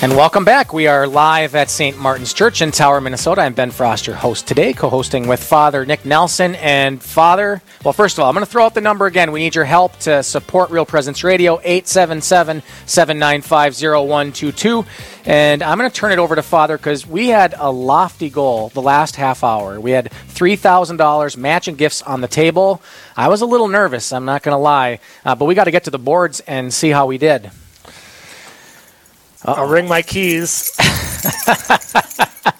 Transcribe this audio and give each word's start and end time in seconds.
And 0.00 0.14
welcome 0.14 0.44
back. 0.44 0.72
We 0.72 0.86
are 0.86 1.08
live 1.08 1.56
at 1.56 1.68
St. 1.68 1.98
Martin's 1.98 2.32
Church 2.32 2.62
in 2.62 2.70
Tower, 2.70 3.00
Minnesota. 3.00 3.40
I'm 3.40 3.52
Ben 3.52 3.72
Frost, 3.72 4.06
your 4.06 4.14
host 4.14 4.46
today, 4.46 4.72
co 4.72 4.88
hosting 4.88 5.26
with 5.26 5.42
Father 5.42 5.84
Nick 5.84 6.04
Nelson. 6.04 6.54
And 6.54 7.02
Father, 7.02 7.60
well, 7.82 7.92
first 7.92 8.16
of 8.16 8.22
all, 8.22 8.28
I'm 8.28 8.34
going 8.36 8.46
to 8.46 8.50
throw 8.50 8.64
out 8.64 8.74
the 8.74 8.80
number 8.80 9.06
again. 9.06 9.32
We 9.32 9.40
need 9.40 9.56
your 9.56 9.64
help 9.64 9.98
to 10.00 10.22
support 10.22 10.70
Real 10.70 10.86
Presence 10.86 11.24
Radio, 11.24 11.58
877 11.64 12.62
795 12.86 13.74
0122. 13.74 14.84
And 15.24 15.64
I'm 15.64 15.78
going 15.78 15.90
to 15.90 15.96
turn 15.96 16.12
it 16.12 16.20
over 16.20 16.36
to 16.36 16.42
Father 16.44 16.76
because 16.76 17.04
we 17.04 17.26
had 17.26 17.56
a 17.58 17.68
lofty 17.68 18.30
goal 18.30 18.68
the 18.68 18.82
last 18.82 19.16
half 19.16 19.42
hour. 19.42 19.80
We 19.80 19.90
had 19.90 20.12
$3,000 20.12 21.36
matching 21.36 21.74
gifts 21.74 22.02
on 22.02 22.20
the 22.20 22.28
table. 22.28 22.80
I 23.16 23.26
was 23.26 23.40
a 23.40 23.46
little 23.46 23.66
nervous, 23.66 24.12
I'm 24.12 24.24
not 24.24 24.44
going 24.44 24.54
to 24.54 24.58
lie, 24.58 25.00
uh, 25.24 25.34
but 25.34 25.46
we 25.46 25.56
got 25.56 25.64
to 25.64 25.72
get 25.72 25.82
to 25.84 25.90
the 25.90 25.98
boards 25.98 26.38
and 26.46 26.72
see 26.72 26.90
how 26.90 27.06
we 27.06 27.18
did. 27.18 27.50
Uh-oh. 29.44 29.62
I'll 29.62 29.68
ring 29.68 29.88
my 29.88 30.02
keys. 30.02 30.72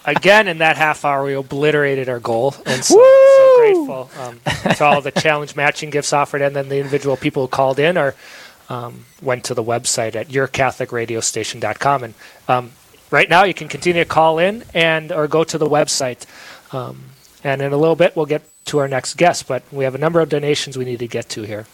Again, 0.05 0.47
in 0.47 0.59
that 0.59 0.77
half 0.77 1.05
hour, 1.05 1.23
we 1.23 1.33
obliterated 1.33 2.09
our 2.09 2.19
goal, 2.19 2.55
and 2.65 2.83
so, 2.83 2.95
so 2.95 3.55
grateful 3.57 4.09
um, 4.19 4.39
to 4.75 4.83
all 4.83 5.01
the 5.01 5.11
challenge 5.11 5.55
matching 5.55 5.89
gifts 5.89 6.13
offered, 6.13 6.41
and 6.41 6.55
then 6.55 6.69
the 6.69 6.77
individual 6.77 7.17
people 7.17 7.43
who 7.43 7.47
called 7.47 7.79
in 7.79 7.97
or 7.97 8.15
um, 8.69 9.05
went 9.21 9.43
to 9.45 9.53
the 9.53 9.63
website 9.63 10.15
at 10.15 10.29
yourcatholicradiostation.com. 10.29 12.03
And 12.03 12.13
um, 12.47 12.71
right 13.11 13.29
now, 13.29 13.43
you 13.43 13.53
can 13.53 13.67
continue 13.67 14.03
to 14.03 14.09
call 14.09 14.39
in 14.39 14.63
and 14.73 15.11
or 15.11 15.27
go 15.27 15.43
to 15.43 15.57
the 15.57 15.67
website. 15.67 16.25
Um, 16.73 17.03
and 17.43 17.61
in 17.61 17.73
a 17.73 17.77
little 17.77 17.95
bit, 17.95 18.15
we'll 18.15 18.25
get 18.25 18.43
to 18.65 18.77
our 18.79 18.87
next 18.87 19.15
guest, 19.17 19.47
but 19.47 19.63
we 19.71 19.83
have 19.83 19.95
a 19.95 19.99
number 19.99 20.19
of 20.19 20.29
donations 20.29 20.77
we 20.77 20.85
need 20.85 20.99
to 20.99 21.07
get 21.07 21.29
to 21.29 21.43
here. 21.43 21.65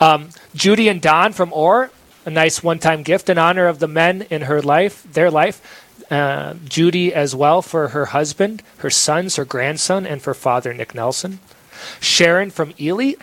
Um, 0.00 0.30
Judy 0.54 0.88
and 0.88 1.00
Don 1.02 1.32
from 1.32 1.52
Orr 1.52 1.90
a 2.24 2.30
nice 2.30 2.62
one-time 2.62 3.02
gift 3.02 3.28
in 3.28 3.38
honor 3.38 3.66
of 3.66 3.78
the 3.78 3.88
men 3.88 4.22
in 4.30 4.42
her 4.42 4.60
life, 4.60 5.02
their 5.12 5.30
life. 5.30 5.86
Uh, 6.10 6.54
Judy 6.64 7.14
as 7.14 7.36
well 7.36 7.62
for 7.62 7.88
her 7.88 8.06
husband, 8.06 8.62
her 8.78 8.90
sons, 8.90 9.36
her 9.36 9.44
grandson, 9.44 10.06
and 10.06 10.20
for 10.20 10.34
Father 10.34 10.74
Nick 10.74 10.94
Nelson. 10.94 11.38
Sharon 12.00 12.50
from 12.50 12.74
Ely, 12.80 13.14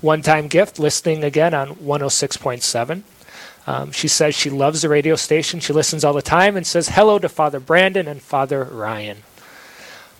one-time 0.00 0.48
gift, 0.48 0.78
listening 0.78 1.22
again 1.22 1.54
on 1.54 1.76
106.7. 1.76 3.02
Um, 3.66 3.92
she 3.92 4.08
says 4.08 4.34
she 4.34 4.50
loves 4.50 4.82
the 4.82 4.88
radio 4.88 5.14
station. 5.14 5.60
She 5.60 5.72
listens 5.72 6.04
all 6.04 6.12
the 6.12 6.22
time 6.22 6.56
and 6.56 6.66
says 6.66 6.88
hello 6.90 7.18
to 7.20 7.28
Father 7.28 7.60
Brandon 7.60 8.08
and 8.08 8.20
Father 8.20 8.64
Ryan. 8.64 9.18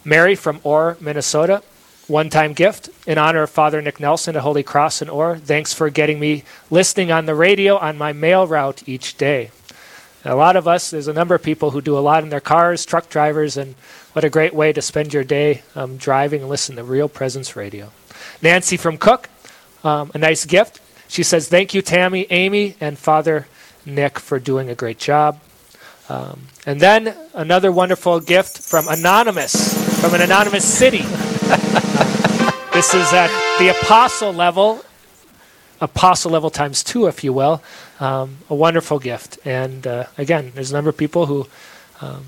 Mary 0.04 0.34
from 0.34 0.60
Orr, 0.62 0.96
Minnesota, 1.00 1.62
one 2.12 2.28
time 2.28 2.52
gift 2.52 2.90
in 3.06 3.16
honor 3.16 3.42
of 3.42 3.50
Father 3.50 3.80
Nick 3.80 3.98
Nelson 3.98 4.36
at 4.36 4.42
Holy 4.42 4.62
Cross 4.62 5.00
in 5.00 5.08
Orr. 5.08 5.38
Thanks 5.38 5.72
for 5.72 5.88
getting 5.88 6.20
me 6.20 6.44
listening 6.70 7.10
on 7.10 7.24
the 7.24 7.34
radio 7.34 7.78
on 7.78 7.96
my 7.96 8.12
mail 8.12 8.46
route 8.46 8.86
each 8.86 9.16
day. 9.16 9.50
A 10.22 10.36
lot 10.36 10.54
of 10.54 10.68
us, 10.68 10.90
there's 10.90 11.08
a 11.08 11.14
number 11.14 11.34
of 11.34 11.42
people 11.42 11.70
who 11.70 11.80
do 11.80 11.96
a 11.96 12.00
lot 12.00 12.22
in 12.22 12.28
their 12.28 12.38
cars, 12.38 12.84
truck 12.84 13.08
drivers, 13.08 13.56
and 13.56 13.74
what 14.12 14.26
a 14.26 14.30
great 14.30 14.54
way 14.54 14.74
to 14.74 14.82
spend 14.82 15.14
your 15.14 15.24
day 15.24 15.62
um, 15.74 15.96
driving 15.96 16.42
and 16.42 16.50
listen 16.50 16.76
to 16.76 16.84
Real 16.84 17.08
Presence 17.08 17.56
Radio. 17.56 17.90
Nancy 18.42 18.76
from 18.76 18.98
Cook, 18.98 19.30
um, 19.82 20.10
a 20.14 20.18
nice 20.18 20.44
gift. 20.44 20.80
She 21.08 21.22
says, 21.22 21.48
Thank 21.48 21.72
you, 21.72 21.80
Tammy, 21.80 22.26
Amy, 22.28 22.76
and 22.78 22.98
Father 22.98 23.46
Nick 23.86 24.18
for 24.18 24.38
doing 24.38 24.68
a 24.68 24.74
great 24.74 24.98
job. 24.98 25.40
Um, 26.10 26.42
and 26.66 26.78
then 26.78 27.16
another 27.32 27.72
wonderful 27.72 28.20
gift 28.20 28.58
from 28.58 28.86
Anonymous, 28.86 30.00
from 30.00 30.14
an 30.14 30.20
anonymous 30.20 30.64
city. 30.64 31.04
this 32.72 32.94
is 32.94 33.12
at 33.12 33.28
the 33.58 33.68
apostle 33.68 34.32
level, 34.32 34.84
apostle 35.80 36.30
level 36.30 36.50
times 36.50 36.82
two, 36.82 37.06
if 37.06 37.22
you 37.22 37.32
will. 37.32 37.62
Um, 38.00 38.38
a 38.48 38.54
wonderful 38.54 38.98
gift. 38.98 39.38
And 39.44 39.86
uh, 39.86 40.06
again, 40.16 40.52
there's 40.54 40.70
a 40.70 40.74
number 40.74 40.90
of 40.90 40.96
people 40.96 41.26
who, 41.26 41.46
um, 42.00 42.24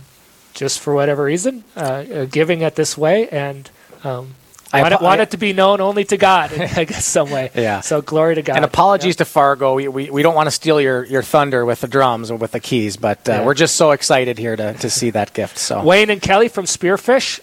just 0.53 0.81
for 0.81 0.95
whatever 0.95 1.25
reason, 1.25 1.65
uh, 1.77 2.05
are 2.13 2.27
giving 2.27 2.61
it 2.61 2.75
this 2.75 2.97
way 2.97 3.29
and 3.31 3.71
um, 4.05 4.35
I 4.73 4.83
want, 4.83 4.95
it, 4.95 5.01
want 5.01 5.21
it 5.21 5.31
to 5.31 5.37
be 5.37 5.53
known 5.53 5.81
only 5.81 6.05
to 6.05 6.17
God, 6.17 6.53
I 6.77 6.85
guess, 6.85 7.07
some 7.07 7.31
way. 7.31 7.51
yeah. 7.55 7.81
So 7.81 8.03
glory 8.03 8.35
to 8.35 8.43
God. 8.43 8.57
And 8.57 8.65
apologies 8.65 9.17
to 9.17 9.25
Fargo. 9.25 9.75
We, 9.75 9.89
we, 9.89 10.11
we 10.11 10.23
don't 10.23 10.35
want 10.35 10.49
to 10.49 10.51
steal 10.51 10.81
your, 10.81 11.05
your 11.05 11.23
thunder 11.23 11.65
with 11.65 11.81
the 11.81 11.89
drums 11.89 12.31
or 12.31 12.37
with 12.37 12.53
the 12.53 12.61
keys, 12.61 12.97
but 12.97 13.29
uh, 13.29 13.33
yeah. 13.33 13.45
we're 13.45 13.55
just 13.55 13.77
so 13.77 13.93
excited 13.93 14.37
here 14.37 14.57
to, 14.57 14.75
to 14.75 14.91
see 14.91 15.11
that 15.11 15.33
gift. 15.33 15.59
So 15.59 15.85
Wayne 15.85 16.11
and 16.11 16.21
Kelly 16.21 16.49
from 16.49 16.65
Spearfish, 16.65 17.41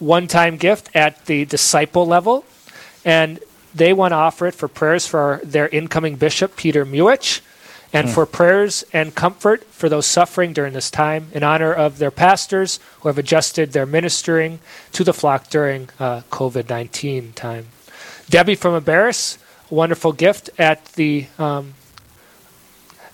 one 0.00 0.26
time 0.26 0.56
gift 0.56 0.90
at 0.94 1.24
the 1.26 1.44
disciple 1.44 2.06
level. 2.06 2.44
And 3.04 3.40
they 3.74 3.92
want 3.92 4.12
to 4.12 4.16
offer 4.16 4.46
it 4.46 4.54
for 4.54 4.68
prayers 4.68 5.06
for 5.06 5.40
their 5.42 5.68
incoming 5.68 6.16
bishop, 6.16 6.56
Peter 6.56 6.84
Muhich, 6.84 7.40
and 7.92 8.08
mm. 8.08 8.14
for 8.14 8.26
prayers 8.26 8.84
and 8.92 9.14
comfort 9.14 9.64
for 9.64 9.88
those 9.88 10.06
suffering 10.06 10.52
during 10.52 10.72
this 10.72 10.90
time 10.90 11.28
in 11.32 11.42
honor 11.42 11.72
of 11.72 11.98
their 11.98 12.10
pastors 12.10 12.80
who 13.00 13.08
have 13.08 13.18
adjusted 13.18 13.72
their 13.72 13.86
ministering 13.86 14.60
to 14.92 15.04
the 15.04 15.12
flock 15.12 15.48
during 15.50 15.88
uh, 15.98 16.22
COVID 16.30 16.68
19 16.68 17.32
time. 17.32 17.68
Debbie 18.30 18.54
from 18.54 18.80
Abaris, 18.80 19.38
a 19.70 19.74
wonderful 19.74 20.12
gift 20.12 20.48
at 20.58 20.84
the 20.92 21.26
um, 21.38 21.74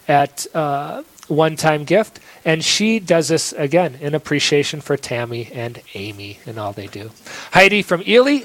at 0.07 0.47
uh, 0.55 1.03
one 1.29 1.57
time 1.57 1.85
gift. 1.85 2.21
And 2.45 2.65
she 2.65 2.99
does 2.99 3.29
this 3.29 3.53
again 3.53 3.97
in 4.01 4.15
appreciation 4.15 4.81
for 4.81 4.97
Tammy 4.97 5.51
and 5.53 5.83
Amy 5.95 6.39
and 6.47 6.59
all 6.59 6.73
they 6.73 6.87
do. 6.87 7.11
Heidi 7.53 7.83
from 7.83 8.03
Ely, 8.07 8.45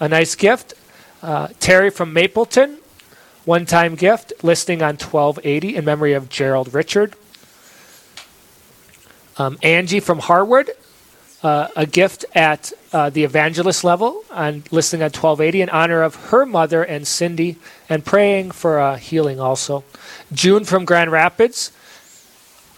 a 0.00 0.08
nice 0.08 0.34
gift. 0.34 0.74
Uh, 1.22 1.46
Terry 1.60 1.90
from 1.90 2.12
Mapleton, 2.12 2.78
one 3.44 3.64
time 3.64 3.94
gift, 3.94 4.32
listing 4.42 4.82
on 4.82 4.94
1280 4.94 5.76
in 5.76 5.84
memory 5.84 6.14
of 6.14 6.28
Gerald 6.28 6.74
Richard. 6.74 7.14
Um, 9.36 9.56
Angie 9.62 10.00
from 10.00 10.18
Harwood, 10.18 10.72
uh, 11.44 11.68
a 11.76 11.86
gift 11.86 12.24
at 12.34 12.72
uh, 12.92 13.08
the 13.08 13.22
evangelist 13.22 13.84
level, 13.84 14.24
on 14.32 14.64
listing 14.72 15.00
on 15.00 15.06
1280 15.06 15.62
in 15.62 15.68
honor 15.70 16.02
of 16.02 16.16
her 16.30 16.44
mother 16.44 16.82
and 16.82 17.06
Cindy, 17.06 17.56
and 17.88 18.04
praying 18.04 18.50
for 18.50 18.80
uh, 18.80 18.96
healing 18.96 19.38
also. 19.38 19.84
June 20.32 20.64
from 20.64 20.84
Grand 20.84 21.12
Rapids, 21.12 21.70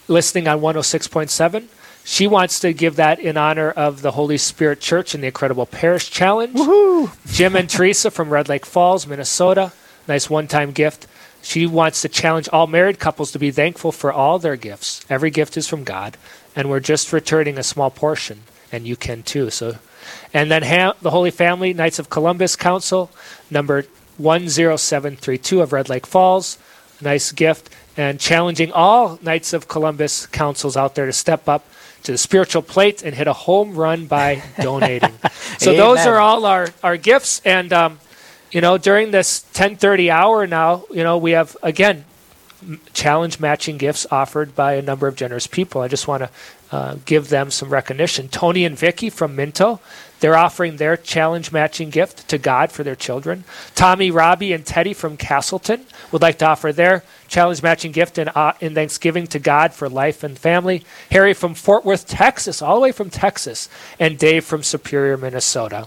listening 0.06 0.48
on 0.48 0.60
106.7. 0.60 1.68
She 2.06 2.26
wants 2.26 2.60
to 2.60 2.74
give 2.74 2.96
that 2.96 3.18
in 3.18 3.38
honor 3.38 3.70
of 3.70 4.02
the 4.02 4.12
Holy 4.12 4.36
Spirit 4.36 4.80
Church 4.80 5.14
and 5.14 5.22
the 5.22 5.28
Incredible 5.28 5.64
Parish 5.64 6.10
Challenge. 6.10 6.52
Woohoo! 6.54 7.10
Jim 7.32 7.56
and 7.56 7.68
Teresa 7.70 8.10
from 8.10 8.28
Red 8.28 8.48
Lake 8.48 8.66
Falls, 8.66 9.06
Minnesota. 9.06 9.72
Nice 10.06 10.28
one 10.28 10.46
time 10.46 10.72
gift. 10.72 11.06
She 11.40 11.66
wants 11.66 12.02
to 12.02 12.10
challenge 12.10 12.48
all 12.52 12.66
married 12.66 12.98
couples 12.98 13.32
to 13.32 13.38
be 13.38 13.50
thankful 13.50 13.90
for 13.90 14.12
all 14.12 14.38
their 14.38 14.56
gifts. 14.56 15.04
Every 15.08 15.30
gift 15.30 15.56
is 15.56 15.66
from 15.66 15.82
God, 15.82 16.18
and 16.54 16.68
we're 16.68 16.80
just 16.80 17.12
returning 17.12 17.58
a 17.58 17.62
small 17.62 17.90
portion, 17.90 18.42
and 18.70 18.86
you 18.86 18.96
can 18.96 19.22
too. 19.22 19.48
So, 19.48 19.76
and 20.32 20.50
then 20.50 20.62
ha- 20.62 20.94
the 21.00 21.10
Holy 21.10 21.30
Family 21.30 21.72
Knights 21.72 21.98
of 21.98 22.10
Columbus 22.10 22.54
Council, 22.54 23.10
number 23.50 23.84
10732 24.18 25.62
of 25.62 25.72
Red 25.72 25.88
Lake 25.88 26.06
Falls. 26.06 26.58
Nice 27.00 27.32
gift 27.32 27.70
and 27.96 28.20
challenging 28.20 28.72
all 28.72 29.18
Knights 29.22 29.52
of 29.52 29.68
Columbus 29.68 30.26
councils 30.26 30.76
out 30.76 30.94
there 30.94 31.06
to 31.06 31.12
step 31.12 31.48
up 31.48 31.64
to 32.04 32.12
the 32.12 32.18
spiritual 32.18 32.62
plate 32.62 33.02
and 33.02 33.14
hit 33.14 33.26
a 33.26 33.32
home 33.32 33.74
run 33.74 34.06
by 34.06 34.42
donating. 34.60 35.12
so 35.58 35.74
those 35.74 36.00
are 36.06 36.18
all 36.18 36.46
our, 36.46 36.68
our 36.82 36.96
gifts. 36.96 37.42
And, 37.44 37.72
um, 37.72 37.98
you 38.52 38.60
know, 38.60 38.78
during 38.78 39.10
this 39.10 39.44
1030 39.52 40.10
hour 40.10 40.46
now, 40.46 40.84
you 40.90 41.02
know, 41.02 41.18
we 41.18 41.32
have, 41.32 41.56
again, 41.62 42.04
challenge 42.92 43.40
matching 43.40 43.76
gifts 43.76 44.06
offered 44.10 44.54
by 44.54 44.74
a 44.74 44.82
number 44.82 45.06
of 45.06 45.16
generous 45.16 45.46
people. 45.46 45.80
I 45.82 45.88
just 45.88 46.08
want 46.08 46.22
to 46.22 46.30
uh, 46.74 46.96
give 47.04 47.28
them 47.28 47.52
some 47.52 47.68
recognition. 47.68 48.26
Tony 48.26 48.64
and 48.64 48.76
Vicky 48.76 49.08
from 49.08 49.36
Minto, 49.36 49.78
they're 50.18 50.36
offering 50.36 50.76
their 50.76 50.96
challenge 50.96 51.52
matching 51.52 51.88
gift 51.88 52.26
to 52.26 52.36
God 52.36 52.72
for 52.72 52.82
their 52.82 52.96
children. 52.96 53.44
Tommy, 53.76 54.10
Robbie, 54.10 54.52
and 54.52 54.66
Teddy 54.66 54.92
from 54.92 55.16
Castleton 55.16 55.86
would 56.10 56.20
like 56.20 56.38
to 56.38 56.46
offer 56.46 56.72
their 56.72 57.04
challenge 57.28 57.62
matching 57.62 57.92
gift 57.92 58.18
in, 58.18 58.26
uh, 58.28 58.54
in 58.60 58.74
Thanksgiving 58.74 59.28
to 59.28 59.38
God 59.38 59.72
for 59.72 59.88
life 59.88 60.24
and 60.24 60.36
family. 60.36 60.82
Harry 61.12 61.32
from 61.32 61.54
Fort 61.54 61.84
Worth, 61.84 62.08
Texas, 62.08 62.60
all 62.60 62.74
the 62.74 62.80
way 62.80 62.90
from 62.90 63.08
Texas, 63.08 63.68
and 64.00 64.18
Dave 64.18 64.44
from 64.44 64.64
Superior, 64.64 65.16
Minnesota. 65.16 65.86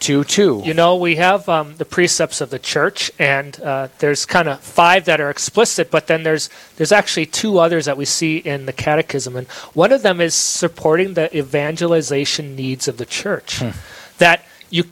0122. 0.00 0.62
You 0.66 0.74
know, 0.74 0.96
we 0.96 1.16
have 1.16 1.48
um, 1.48 1.76
the 1.76 1.84
precepts 1.84 2.40
of 2.40 2.50
the 2.50 2.58
church, 2.58 3.10
and 3.18 3.60
uh, 3.60 3.88
there's 3.98 4.24
kind 4.26 4.48
of 4.48 4.60
five 4.60 5.04
that 5.06 5.20
are 5.20 5.30
explicit, 5.30 5.90
but 5.90 6.06
then 6.06 6.22
there's 6.22 6.48
there's 6.76 6.92
actually 6.92 7.26
two 7.26 7.58
others 7.58 7.86
that 7.86 7.96
we 7.96 8.04
see 8.04 8.38
in 8.38 8.66
the 8.66 8.72
Catechism, 8.72 9.36
and 9.36 9.46
one 9.74 9.92
of 9.92 10.02
them 10.02 10.20
is 10.20 10.34
supporting 10.34 11.14
the 11.14 11.36
evangelization 11.36 12.54
needs 12.54 12.88
of 12.88 12.96
the 12.96 13.06
church. 13.06 13.58
Hmm. 13.58 13.70
That 14.18 14.44
you 14.70 14.84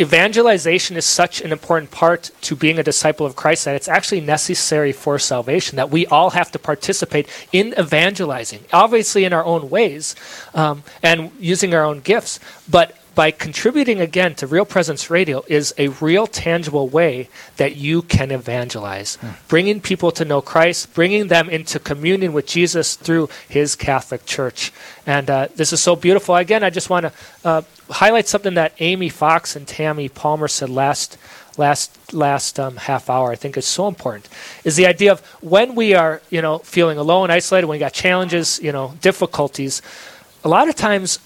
evangelization 0.00 0.96
is 0.96 1.04
such 1.04 1.40
an 1.40 1.52
important 1.52 1.90
part 1.90 2.30
to 2.40 2.56
being 2.56 2.78
a 2.78 2.82
disciple 2.82 3.24
of 3.24 3.36
Christ 3.36 3.64
that 3.64 3.76
it's 3.76 3.88
actually 3.88 4.20
necessary 4.20 4.90
for 4.92 5.18
salvation, 5.20 5.76
that 5.76 5.90
we 5.90 6.04
all 6.06 6.30
have 6.30 6.50
to 6.52 6.58
participate 6.58 7.28
in 7.52 7.74
evangelizing, 7.78 8.64
obviously 8.72 9.24
in 9.24 9.32
our 9.32 9.44
own 9.44 9.70
ways 9.70 10.16
um, 10.52 10.82
and 11.02 11.30
using 11.38 11.74
our 11.74 11.84
own 11.84 12.00
gifts. 12.00 12.40
But 12.68 12.98
by 13.14 13.30
contributing 13.30 14.00
again 14.00 14.34
to 14.36 14.46
Real 14.46 14.64
Presence 14.64 15.10
Radio 15.10 15.44
is 15.46 15.74
a 15.78 15.88
real 15.88 16.26
tangible 16.26 16.88
way 16.88 17.28
that 17.56 17.76
you 17.76 18.02
can 18.02 18.30
evangelize, 18.30 19.18
bringing 19.48 19.80
people 19.80 20.10
to 20.12 20.24
know 20.24 20.40
Christ, 20.40 20.94
bringing 20.94 21.28
them 21.28 21.48
into 21.48 21.78
communion 21.78 22.32
with 22.32 22.46
Jesus 22.46 22.96
through 22.96 23.28
His 23.48 23.76
Catholic 23.76 24.26
Church. 24.26 24.72
And 25.06 25.30
uh, 25.30 25.48
this 25.54 25.72
is 25.72 25.80
so 25.80 25.96
beautiful. 25.96 26.34
Again, 26.36 26.64
I 26.64 26.70
just 26.70 26.90
want 26.90 27.06
to 27.06 27.12
uh, 27.44 27.62
highlight 27.90 28.28
something 28.28 28.54
that 28.54 28.74
Amy 28.80 29.08
Fox 29.08 29.56
and 29.56 29.66
Tammy 29.66 30.08
Palmer 30.08 30.48
said 30.48 30.70
last 30.70 31.18
last 31.56 32.12
last 32.12 32.58
um, 32.58 32.76
half 32.76 33.08
hour 33.08 33.30
i 33.30 33.36
think 33.36 33.56
is 33.56 33.64
so 33.64 33.86
important 33.86 34.28
is 34.64 34.74
the 34.74 34.86
idea 34.86 35.12
of 35.12 35.20
when 35.40 35.76
we 35.76 35.94
are 35.94 36.20
you 36.28 36.42
know 36.42 36.58
feeling 36.58 36.98
alone 36.98 37.30
isolated 37.30 37.64
when 37.66 37.76
we 37.76 37.78
got 37.78 37.92
challenges 37.92 38.58
you 38.60 38.72
know 38.72 38.92
difficulties 39.00 39.80
a 40.42 40.48
lot 40.48 40.68
of 40.68 40.74
times 40.74 41.20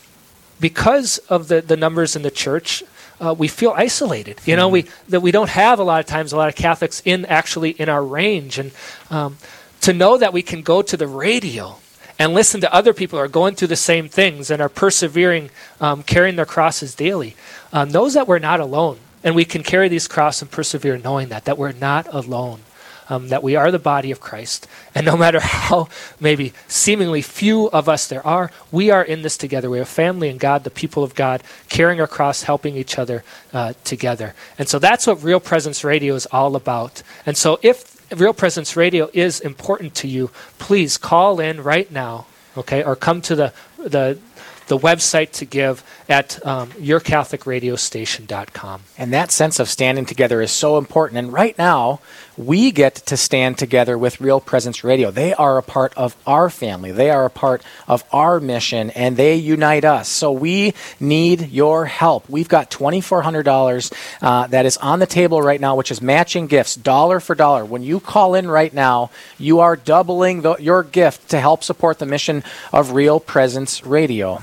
because 0.61 1.19
of 1.29 1.49
the, 1.49 1.61
the 1.61 1.77
numbers 1.77 2.17
in 2.17 2.23
the 2.23 2.31
church, 2.31 2.83
uh, 3.21 3.35
we 3.37 3.49
feel 3.49 3.73
isolated. 3.77 4.41
You 4.45 4.57
know, 4.57 4.69
we 4.69 4.87
that 5.09 5.21
we 5.21 5.31
don't 5.31 5.51
have 5.51 5.79
a 5.79 5.85
lot 5.85 6.01
of 6.01 6.07
times 6.07 6.33
a 6.33 6.37
lot 6.37 6.49
of 6.49 6.55
Catholics 6.55 7.03
in 7.05 7.25
actually 7.27 7.71
in 7.71 7.89
our 7.89 8.05
range, 8.05 8.59
and 8.59 8.73
um, 9.11 9.39
to 9.81 9.93
know 9.93 10.17
that 10.19 10.33
we 10.33 10.43
can 10.43 10.63
go 10.63 10.83
to 10.83 10.97
the 10.97 11.07
radio 11.07 11.77
and 12.19 12.35
listen 12.35 12.61
to 12.61 12.73
other 12.75 12.93
people 12.93 13.19
who 13.19 13.25
are 13.25 13.29
going 13.29 13.55
through 13.55 13.69
the 13.69 13.77
same 13.77 14.09
things 14.09 14.51
and 14.51 14.61
are 14.61 14.69
persevering, 14.69 15.51
um, 15.81 16.03
carrying 16.03 16.37
their 16.37 16.47
crosses 16.47 16.95
daily, 16.95 17.37
uh, 17.73 17.85
knows 17.85 18.15
that 18.15 18.27
we're 18.27 18.41
not 18.41 18.59
alone, 18.59 18.99
and 19.23 19.37
we 19.37 19.45
can 19.45 19.63
carry 19.63 19.89
these 19.89 20.09
crosses 20.09 20.43
and 20.43 20.51
persevere, 20.51 20.99
knowing 20.99 21.29
that 21.29 21.45
that 21.45 21.59
we're 21.59 21.73
not 21.73 22.07
alone 22.13 22.61
um, 23.09 23.29
that 23.29 23.43
we 23.43 23.57
are 23.57 23.71
the 23.71 23.79
body 23.79 24.11
of 24.11 24.21
Christ. 24.21 24.67
And 24.95 25.07
no 25.07 25.17
matter 25.17 25.41
how 25.41 25.89
maybe 26.21 26.53
seemingly 26.67 27.23
few 27.23 27.69
of 27.71 27.89
us 27.89 28.07
there 28.07 28.27
are, 28.27 28.51
we 28.71 28.91
are 28.91 29.03
in 29.03 29.23
this 29.23 29.37
together. 29.37 29.71
We 29.71 29.79
have 29.79 29.89
family 29.89 30.29
and 30.29 30.39
God, 30.39 30.65
the 30.65 30.71
people 30.71 31.03
of 31.03 31.15
God, 31.15 31.43
carrying 31.69 32.01
our 32.01 32.07
cross, 32.07 32.43
helping 32.43 32.77
each 32.77 32.99
other 32.99 33.25
uh, 33.53 33.75
together. 33.85 34.35
And 34.59 34.69
so 34.69 34.79
that's 34.79 35.07
what 35.07 35.23
Real 35.23 35.41
Presence 35.41 35.85
Radio 35.85 36.15
is 36.15 36.27
all 36.27 36.57
about. 36.57 37.03
And 37.25 37.37
so 37.37 37.59
if 37.63 37.97
Real 38.15 38.35
Presence 38.35 38.77
Radio 38.77 39.11
is 39.13 39.41
important 39.41 39.95
to 39.97 40.09
you, 40.09 40.31
please 40.59 40.97
call 40.97 41.41
in 41.41 41.63
right 41.63 41.91
now, 41.91 42.27
okay, 42.57 42.83
or 42.83 42.97
come 42.97 43.21
to 43.23 43.35
the 43.35 43.53
the 43.79 44.19
the 44.69 44.79
website 44.79 45.33
to 45.33 45.45
give 45.45 45.83
at 46.09 46.47
um, 46.47 46.71
yourcatholicradiostation.com. 46.73 48.83
And 48.97 49.13
that 49.13 49.33
sense 49.33 49.59
of 49.59 49.69
standing 49.69 50.07
together 50.07 50.41
is 50.41 50.53
so 50.53 50.79
important. 50.79 51.19
And 51.19 51.33
right 51.33 51.59
now, 51.59 51.99
we 52.39 52.71
get 52.71 52.95
to 52.95 53.17
stand 53.17 53.59
together 53.59 53.99
with 53.99 54.21
Real 54.21 54.41
Presence 54.41 54.85
Radio. 54.85 55.11
They 55.11 55.35
are 55.35 55.59
a 55.59 55.63
part 55.63 55.93
of 55.97 56.17
our 56.27 56.49
family, 56.49 56.93
they 56.93 57.11
are 57.11 57.25
a 57.25 57.31
part 57.31 57.63
of 57.89 58.05
our 58.13 58.39
mission, 58.39 58.91
and 58.91 59.17
they 59.17 59.35
unite 59.35 59.85
us. 59.85 60.09
So 60.09 60.31
we 60.31 60.75
need 61.01 61.51
your 61.51 61.87
help. 61.87 62.29
We've 62.29 62.49
got 62.49 62.71
$2,400 62.71 63.93
uh, 64.23 64.47
that 64.47 64.67
is 64.67 64.77
on 64.77 65.01
the 65.01 65.07
table 65.07 65.43
right 65.43 65.61
now, 65.61 65.75
which 65.75 65.91
is 65.91 66.01
matching 66.01 66.47
gifts, 66.47 66.77
dollar 66.77 67.19
for 67.19 67.35
dollar. 67.35 67.65
When 67.65 67.83
you 67.83 67.99
call 67.99 68.37
in 68.37 68.49
right 68.49 68.73
now, 68.73 69.11
you 69.39 69.61
are 69.61 69.75
doubling 69.75 70.43
the, 70.43 70.57
your 70.57 70.85
gift 70.85 71.31
to 71.31 71.41
help 71.41 71.65
support 71.65 71.99
the 71.99 72.07
mission 72.07 72.45
of 72.73 72.93
Real 72.93 73.19
Presence 73.19 73.85
Radio. 73.85 74.43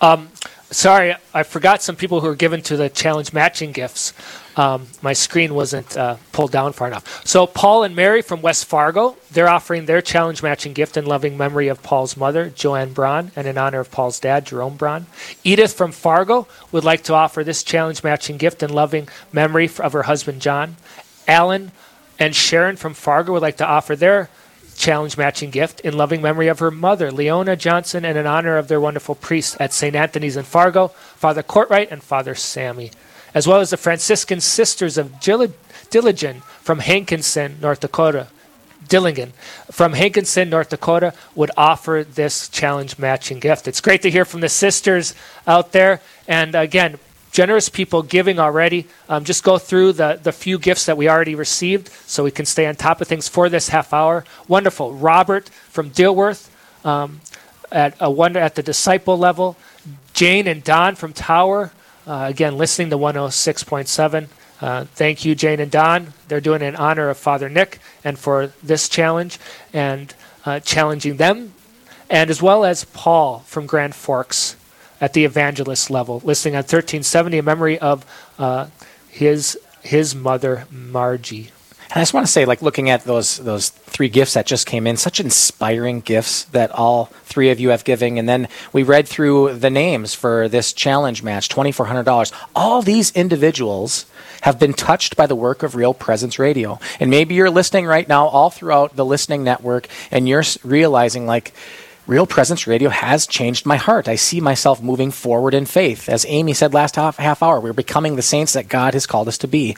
Um, 0.00 0.28
sorry, 0.70 1.14
I 1.32 1.42
forgot 1.42 1.82
some 1.82 1.96
people 1.96 2.20
who 2.20 2.28
were 2.28 2.34
given 2.34 2.62
to 2.62 2.76
the 2.76 2.88
challenge 2.88 3.32
matching 3.32 3.72
gifts. 3.72 4.12
Um, 4.56 4.86
my 5.02 5.12
screen 5.12 5.54
wasn't 5.54 5.96
uh, 5.96 6.16
pulled 6.32 6.50
down 6.50 6.72
far 6.72 6.88
enough. 6.88 7.26
So, 7.26 7.46
Paul 7.46 7.84
and 7.84 7.94
Mary 7.94 8.22
from 8.22 8.40
West 8.40 8.64
Fargo, 8.64 9.16
they're 9.30 9.48
offering 9.48 9.84
their 9.84 10.00
challenge 10.00 10.42
matching 10.42 10.72
gift 10.72 10.96
in 10.96 11.04
loving 11.04 11.36
memory 11.36 11.68
of 11.68 11.82
Paul's 11.82 12.16
mother, 12.16 12.48
Joanne 12.48 12.94
Braun, 12.94 13.32
and 13.36 13.46
in 13.46 13.58
honor 13.58 13.80
of 13.80 13.90
Paul's 13.90 14.18
dad, 14.18 14.46
Jerome 14.46 14.76
Braun. 14.76 15.06
Edith 15.44 15.74
from 15.74 15.92
Fargo 15.92 16.48
would 16.72 16.84
like 16.84 17.02
to 17.04 17.14
offer 17.14 17.44
this 17.44 17.62
challenge 17.62 18.02
matching 18.02 18.38
gift 18.38 18.62
in 18.62 18.72
loving 18.72 19.08
memory 19.32 19.70
of 19.78 19.92
her 19.92 20.04
husband, 20.04 20.40
John. 20.40 20.76
Alan 21.28 21.72
and 22.18 22.34
Sharon 22.34 22.76
from 22.76 22.94
Fargo 22.94 23.32
would 23.32 23.42
like 23.42 23.58
to 23.58 23.66
offer 23.66 23.94
their 23.94 24.30
challenge 24.76 25.16
matching 25.16 25.50
gift 25.50 25.80
in 25.80 25.96
loving 25.96 26.22
memory 26.22 26.48
of 26.48 26.58
her 26.58 26.70
mother, 26.70 27.10
Leona 27.10 27.56
Johnson, 27.56 28.04
and 28.04 28.16
in 28.16 28.26
honor 28.26 28.56
of 28.56 28.68
their 28.68 28.80
wonderful 28.80 29.14
priests 29.14 29.56
at 29.58 29.72
St. 29.72 29.96
Anthony's 29.96 30.36
in 30.36 30.44
Fargo, 30.44 30.88
Father 30.88 31.42
Courtwright 31.42 31.90
and 31.90 32.02
Father 32.02 32.34
Sammy 32.34 32.90
as 33.36 33.46
well 33.46 33.60
as 33.60 33.68
the 33.68 33.76
Franciscan 33.76 34.40
Sisters 34.40 34.96
of 34.96 35.12
Dillingen 35.20 36.42
from 36.62 36.78
Hankinson, 36.78 37.58
North 37.60 37.80
Dakota. 37.80 38.28
Dillingen 38.88 39.32
from 39.70 39.92
Hankinson, 39.92 40.48
North 40.48 40.70
Dakota, 40.70 41.12
would 41.34 41.50
offer 41.54 42.06
this 42.08 42.48
challenge 42.48 42.98
matching 42.98 43.38
gift. 43.38 43.68
It's 43.68 43.82
great 43.82 44.00
to 44.02 44.10
hear 44.10 44.24
from 44.24 44.40
the 44.40 44.48
sisters 44.48 45.14
out 45.46 45.72
there. 45.72 46.00
And 46.26 46.54
again, 46.54 46.98
generous 47.36 47.68
people 47.68 48.02
giving 48.02 48.38
already. 48.38 48.86
Um, 49.10 49.22
just 49.22 49.44
go 49.44 49.58
through 49.58 49.92
the, 49.92 50.18
the 50.22 50.32
few 50.32 50.58
gifts 50.58 50.86
that 50.86 50.96
we 50.96 51.06
already 51.06 51.34
received 51.34 51.88
so 52.06 52.24
we 52.24 52.30
can 52.30 52.46
stay 52.46 52.66
on 52.66 52.76
top 52.76 53.02
of 53.02 53.08
things 53.08 53.28
for 53.28 53.50
this 53.50 53.68
half 53.68 53.92
hour. 53.92 54.24
Wonderful. 54.48 54.94
Robert 54.94 55.50
from 55.68 55.90
Dilworth 55.90 56.48
um, 56.82 57.20
at, 57.70 57.94
a 58.00 58.10
wonder, 58.10 58.40
at 58.40 58.54
the 58.54 58.62
disciple 58.62 59.18
level. 59.18 59.54
Jane 60.14 60.46
and 60.46 60.64
Don 60.64 60.94
from 60.94 61.12
Tower 61.12 61.72
uh, 62.06 62.24
again, 62.26 62.56
listening 62.56 62.88
to 62.88 62.96
106.7. 62.96 64.28
Uh, 64.62 64.84
thank 64.94 65.26
you, 65.26 65.34
Jane 65.34 65.60
and 65.60 65.70
Don. 65.70 66.14
They're 66.28 66.40
doing 66.40 66.62
it 66.62 66.68
in 66.68 66.76
honor 66.76 67.10
of 67.10 67.18
Father 67.18 67.50
Nick 67.50 67.80
and 68.02 68.18
for 68.18 68.50
this 68.62 68.88
challenge 68.88 69.38
and 69.74 70.14
uh, 70.46 70.60
challenging 70.60 71.18
them, 71.18 71.52
and 72.08 72.30
as 72.30 72.40
well 72.40 72.64
as 72.64 72.84
Paul 72.84 73.40
from 73.40 73.66
Grand 73.66 73.94
Forks 73.94 74.56
at 75.00 75.12
the 75.12 75.24
evangelist 75.24 75.90
level, 75.90 76.20
listening 76.24 76.54
on 76.54 76.60
1370 76.60 77.38
a 77.38 77.42
memory 77.42 77.78
of 77.78 78.04
uh, 78.38 78.66
his 79.08 79.58
his 79.82 80.14
mother 80.14 80.66
Margie. 80.70 81.50
And 81.88 81.98
I 81.98 82.00
just 82.00 82.14
want 82.14 82.26
to 82.26 82.32
say, 82.32 82.44
like 82.44 82.62
looking 82.62 82.90
at 82.90 83.04
those 83.04 83.38
those 83.38 83.68
three 83.68 84.08
gifts 84.08 84.34
that 84.34 84.46
just 84.46 84.66
came 84.66 84.86
in, 84.86 84.96
such 84.96 85.20
inspiring 85.20 86.00
gifts 86.00 86.44
that 86.46 86.72
all 86.72 87.06
three 87.24 87.50
of 87.50 87.60
you 87.60 87.68
have 87.70 87.84
given. 87.84 88.18
And 88.18 88.28
then 88.28 88.48
we 88.72 88.82
read 88.82 89.06
through 89.06 89.54
the 89.54 89.70
names 89.70 90.12
for 90.12 90.48
this 90.48 90.72
challenge 90.72 91.22
match, 91.22 91.48
twenty 91.48 91.70
four 91.70 91.86
hundred 91.86 92.04
dollars. 92.04 92.32
All 92.54 92.82
these 92.82 93.12
individuals 93.12 94.06
have 94.42 94.58
been 94.58 94.72
touched 94.72 95.16
by 95.16 95.26
the 95.26 95.36
work 95.36 95.62
of 95.62 95.74
Real 95.74 95.94
Presence 95.94 96.38
Radio. 96.38 96.78
And 97.00 97.10
maybe 97.10 97.34
you're 97.34 97.50
listening 97.50 97.86
right 97.86 98.06
now, 98.06 98.26
all 98.26 98.50
throughout 98.50 98.96
the 98.96 99.04
listening 99.04 99.44
network, 99.44 99.88
and 100.10 100.28
you're 100.28 100.44
realizing 100.64 101.26
like 101.26 101.52
Real 102.06 102.26
Presence 102.26 102.68
Radio 102.68 102.88
has 102.88 103.26
changed 103.26 103.66
my 103.66 103.78
heart. 103.78 104.06
I 104.06 104.14
see 104.14 104.40
myself 104.40 104.80
moving 104.80 105.10
forward 105.10 105.54
in 105.54 105.66
faith. 105.66 106.08
As 106.08 106.24
Amy 106.28 106.54
said 106.54 106.72
last 106.72 106.94
half, 106.94 107.16
half 107.16 107.42
hour, 107.42 107.58
we're 107.58 107.72
becoming 107.72 108.14
the 108.14 108.22
saints 108.22 108.52
that 108.52 108.68
God 108.68 108.94
has 108.94 109.06
called 109.06 109.26
us 109.26 109.38
to 109.38 109.48
be. 109.48 109.76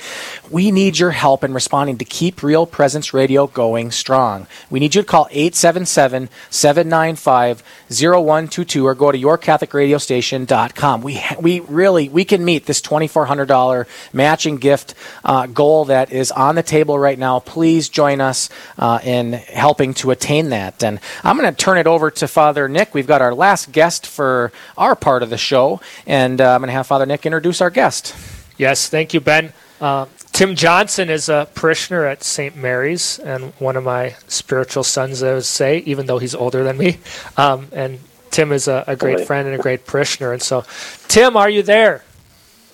We 0.50 0.70
need 0.70 0.99
your 0.99 1.12
help 1.12 1.42
in 1.42 1.54
responding 1.54 1.97
to 1.97 2.04
keep 2.04 2.42
Real 2.42 2.66
Presence 2.66 3.14
Radio 3.14 3.47
going 3.47 3.90
strong. 3.92 4.47
We 4.68 4.78
need 4.78 4.94
you 4.94 5.00
to 5.00 5.08
call 5.08 5.28
877 5.30 6.28
795 6.50 7.62
0122 7.88 8.87
or 8.87 8.94
go 8.94 9.11
to 9.11 9.18
yourcatholicradiostation.com. 9.18 11.00
We, 11.00 11.23
we 11.40 11.61
really, 11.61 12.11
we 12.11 12.26
can 12.26 12.44
meet 12.44 12.66
this 12.66 12.82
$2,400 12.82 13.87
matching 14.12 14.58
gift 14.58 14.92
uh, 15.25 15.47
goal 15.47 15.87
that 15.87 16.12
is 16.12 16.30
on 16.32 16.56
the 16.56 16.62
table 16.62 16.99
right 16.99 17.18
now. 17.18 17.38
Please 17.38 17.88
join 17.88 18.20
us 18.20 18.50
uh, 18.76 18.99
in 19.02 19.32
helping 19.32 19.94
to 19.94 20.11
attain 20.11 20.50
that. 20.50 20.85
And 20.85 21.00
I'm 21.25 21.38
going 21.38 21.50
to 21.50 21.56
turn 21.56 21.78
it 21.78 21.87
over 21.87 22.11
to 22.18 22.28
Father 22.28 22.68
Nick. 22.68 22.94
We've 22.94 23.06
got 23.06 23.22
our 23.22 23.34
last 23.34 23.72
guest 23.72 24.06
for 24.06 24.52
our 24.76 24.94
part 24.94 25.22
of 25.22 25.30
the 25.30 25.38
show, 25.38 25.80
and 26.06 26.40
uh, 26.40 26.54
I'm 26.54 26.60
going 26.60 26.68
to 26.68 26.72
have 26.72 26.87
Father 26.87 27.06
Nick 27.06 27.26
introduce 27.26 27.60
our 27.60 27.70
guest. 27.70 28.14
Yes, 28.56 28.88
thank 28.88 29.14
you, 29.14 29.20
Ben. 29.20 29.52
Uh, 29.80 30.06
Tim 30.32 30.54
Johnson 30.54 31.10
is 31.10 31.28
a 31.28 31.48
parishioner 31.54 32.04
at 32.04 32.22
St. 32.22 32.56
Mary's 32.56 33.18
and 33.18 33.52
one 33.58 33.76
of 33.76 33.84
my 33.84 34.16
spiritual 34.28 34.84
sons, 34.84 35.22
I 35.22 35.34
would 35.34 35.44
say, 35.44 35.78
even 35.78 36.06
though 36.06 36.18
he's 36.18 36.34
older 36.34 36.62
than 36.64 36.76
me. 36.76 36.98
Um, 37.37 37.68
and 37.72 38.00
Tim 38.30 38.52
is 38.52 38.68
a, 38.68 38.84
a 38.87 38.96
great 38.96 39.14
really? 39.14 39.25
friend 39.25 39.48
and 39.48 39.58
a 39.58 39.62
great 39.62 39.87
parishioner. 39.87 40.32
And 40.32 40.42
so, 40.42 40.64
Tim, 41.06 41.37
are 41.37 41.48
you 41.48 41.62
there? 41.62 42.04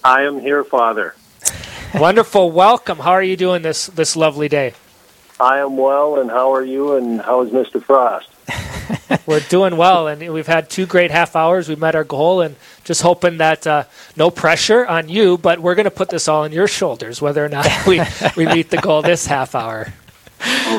I 0.02 0.22
am 0.22 0.40
here, 0.40 0.64
Father. 0.64 1.14
Wonderful. 1.94 2.50
Welcome. 2.50 2.98
How 2.98 3.12
are 3.12 3.22
you 3.22 3.36
doing 3.36 3.62
this 3.62 3.86
this 3.86 4.16
lovely 4.16 4.48
day? 4.48 4.74
I 5.38 5.58
am 5.58 5.76
well, 5.76 6.18
and 6.18 6.30
how 6.30 6.52
are 6.52 6.64
you? 6.64 6.96
And 6.96 7.20
how 7.20 7.42
is 7.42 7.50
Mr. 7.50 7.82
Frost? 7.82 8.28
We're 9.26 9.40
doing 9.40 9.76
well, 9.76 10.08
and 10.08 10.32
we've 10.32 10.46
had 10.46 10.70
two 10.70 10.86
great 10.86 11.10
half 11.10 11.36
hours. 11.36 11.68
We 11.68 11.76
met 11.76 11.94
our 11.94 12.04
goal, 12.04 12.40
and 12.40 12.56
just 12.84 13.02
hoping 13.02 13.38
that 13.38 13.66
uh, 13.66 13.84
no 14.16 14.30
pressure 14.30 14.86
on 14.86 15.08
you, 15.08 15.38
but 15.38 15.58
we're 15.60 15.74
going 15.74 15.84
to 15.84 15.90
put 15.90 16.10
this 16.10 16.28
all 16.28 16.44
on 16.44 16.52
your 16.52 16.68
shoulders, 16.68 17.22
whether 17.22 17.44
or 17.44 17.48
not 17.48 17.66
we 17.86 18.00
we 18.36 18.46
meet 18.46 18.70
the 18.70 18.78
goal 18.78 19.02
this 19.02 19.26
half 19.26 19.54
hour. 19.54 19.92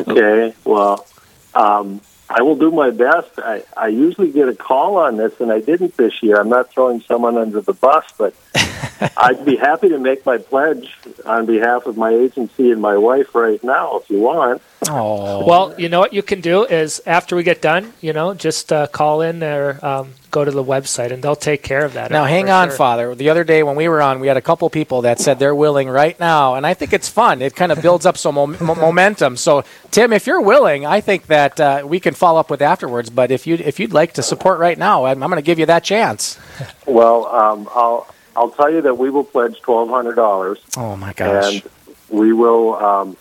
Okay. 0.08 0.54
Well, 0.64 1.08
um, 1.54 2.02
I 2.30 2.42
will 2.42 2.56
do 2.56 2.72
my 2.72 2.90
best. 2.90 3.30
I, 3.38 3.64
I 3.78 3.88
usually 3.88 4.32
get 4.32 4.50
a 4.50 4.56
call 4.56 4.98
on 4.98 5.18
this, 5.18 5.40
and 5.40 5.52
I 5.52 5.60
didn't 5.60 5.96
this 5.96 6.24
year. 6.24 6.40
I'm 6.40 6.50
not 6.50 6.72
throwing 6.72 7.02
someone 7.02 7.38
under 7.38 7.62
the 7.62 7.74
bus, 7.74 8.06
but 8.18 8.34
I'd 9.18 9.46
be 9.46 9.56
happy 9.56 9.90
to 9.90 10.00
make 10.00 10.26
my 10.26 10.38
pledge 10.38 10.98
on 11.26 11.46
behalf 11.46 11.86
of 11.86 11.98
my 11.98 12.12
agency 12.12 12.72
and 12.72 12.82
my 12.82 12.98
wife 12.98 13.36
right 13.36 13.64
now 13.64 13.98
if 13.98 14.10
you 14.10 14.20
want. 14.20 14.62
Oh. 14.90 15.46
Well, 15.46 15.76
you 15.78 15.90
know 15.90 16.00
what 16.00 16.14
you 16.14 16.24
can 16.24 16.42
do 16.42 16.66
is 16.66 17.02
after 17.06 17.36
we 17.36 17.44
get 17.44 17.62
done, 17.62 17.94
you 18.02 18.14
know, 18.14 18.34
just 18.34 18.74
uh, 18.74 18.88
call 18.88 19.22
in 19.22 19.44
or 19.44 19.84
um, 19.86 20.14
go 20.36 20.44
to 20.44 20.52
the 20.52 20.64
website 20.64 21.12
and 21.12 21.24
they'll 21.24 21.36
take 21.36 21.64
care 21.64 21.86
of 21.86 21.94
that. 21.94 22.12
Now, 22.12 22.26
hang 22.26 22.50
on, 22.50 22.68
sure. 22.68 22.78
Father. 22.78 23.16
The 23.16 23.30
other 23.30 23.46
day 23.46 23.64
when 23.64 23.78
we 23.78 23.88
were 23.88 24.02
on, 24.02 24.20
we 24.20 24.28
had 24.28 24.36
a 24.36 24.42
couple 24.42 24.70
people 24.70 25.04
that 25.04 25.18
said 25.18 25.40
they're 25.40 25.56
willing 25.56 25.88
right 25.90 26.20
now, 26.20 26.56
and 26.56 26.68
I 26.68 26.74
think 26.74 26.92
it's 26.92 27.08
fun. 27.08 27.42
It 27.42 27.56
kind 27.56 27.72
of 27.72 27.82
builds 27.82 28.06
up 28.06 28.18
some 28.18 28.36
mo- 28.36 28.76
momentum. 28.76 29.38
So, 29.38 29.64
Tim, 29.92 30.12
if 30.12 30.28
you're 30.28 30.42
willing, 30.42 30.86
I 30.86 31.00
think 31.00 31.28
that 31.28 31.58
uh, 31.60 31.84
we 31.86 32.02
can 32.02 32.14
follow 32.14 32.38
up 32.40 32.50
with 32.50 32.62
afterwards. 32.62 33.10
But 33.10 33.32
if 33.32 33.48
you 33.48 33.56
if 33.56 33.80
you'd 33.80 33.94
like 33.94 34.14
to 34.14 34.24
support 34.24 34.60
right 34.60 34.78
now, 34.78 35.06
I'm, 35.06 35.24
I'm 35.24 35.30
going 35.30 35.42
to 35.42 35.46
give 35.46 35.58
you 35.60 35.66
that 35.68 35.84
chance. 35.84 36.38
Well, 36.86 37.26
um, 37.26 37.68
I'll 37.74 38.08
I'll 38.36 38.52
tell 38.52 38.72
you 38.72 38.82
that 38.84 38.98
we 38.98 39.10
will 39.10 39.24
pledge 39.24 39.60
twelve 39.62 39.90
hundred 39.90 40.16
dollars. 40.16 40.60
Oh 40.78 40.96
my 40.96 41.14
gosh! 41.14 41.54
And 41.56 41.64
we 42.10 42.32
will. 42.32 42.76
Um, 42.76 43.18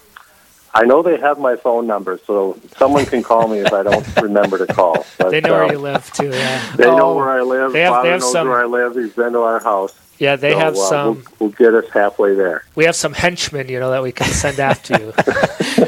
I 0.74 0.84
know 0.84 1.02
they 1.02 1.18
have 1.18 1.38
my 1.38 1.54
phone 1.54 1.86
number, 1.86 2.18
so 2.26 2.58
someone 2.76 3.06
can 3.06 3.22
call 3.22 3.46
me 3.46 3.58
if 3.60 3.72
I 3.72 3.84
don't 3.84 4.16
remember 4.22 4.58
to 4.58 4.72
call. 4.72 5.06
But, 5.18 5.30
they 5.30 5.40
know 5.40 5.52
where 5.52 5.70
you 5.70 5.78
um, 5.78 5.82
live 5.84 6.12
too. 6.12 6.30
Yeah. 6.30 6.76
They 6.76 6.86
oh, 6.86 6.96
know 6.96 7.14
where 7.14 7.30
I 7.30 7.42
live. 7.42 7.72
They 7.72 7.82
have, 7.82 7.92
Father 7.92 8.08
they 8.08 8.12
have 8.12 8.20
knows 8.20 8.32
some, 8.32 8.48
where 8.48 8.60
I 8.60 8.66
live. 8.66 8.96
He's 8.96 9.12
been 9.12 9.32
to 9.32 9.40
our 9.40 9.60
house. 9.60 9.94
Yeah, 10.18 10.36
they 10.36 10.52
so, 10.52 10.58
have 10.58 10.74
uh, 10.74 10.88
some. 10.88 11.14
We'll, 11.14 11.24
we'll, 11.38 11.50
get 11.50 11.74
us 11.74 11.90
halfway 11.92 12.34
there. 12.34 12.64
We 12.74 12.84
have 12.84 12.96
some 12.96 13.12
henchmen, 13.12 13.68
you 13.68 13.78
know, 13.78 13.90
that 13.90 14.02
we 14.02 14.12
can 14.12 14.26
send 14.26 14.58
after 14.58 14.98
you. 14.98 15.12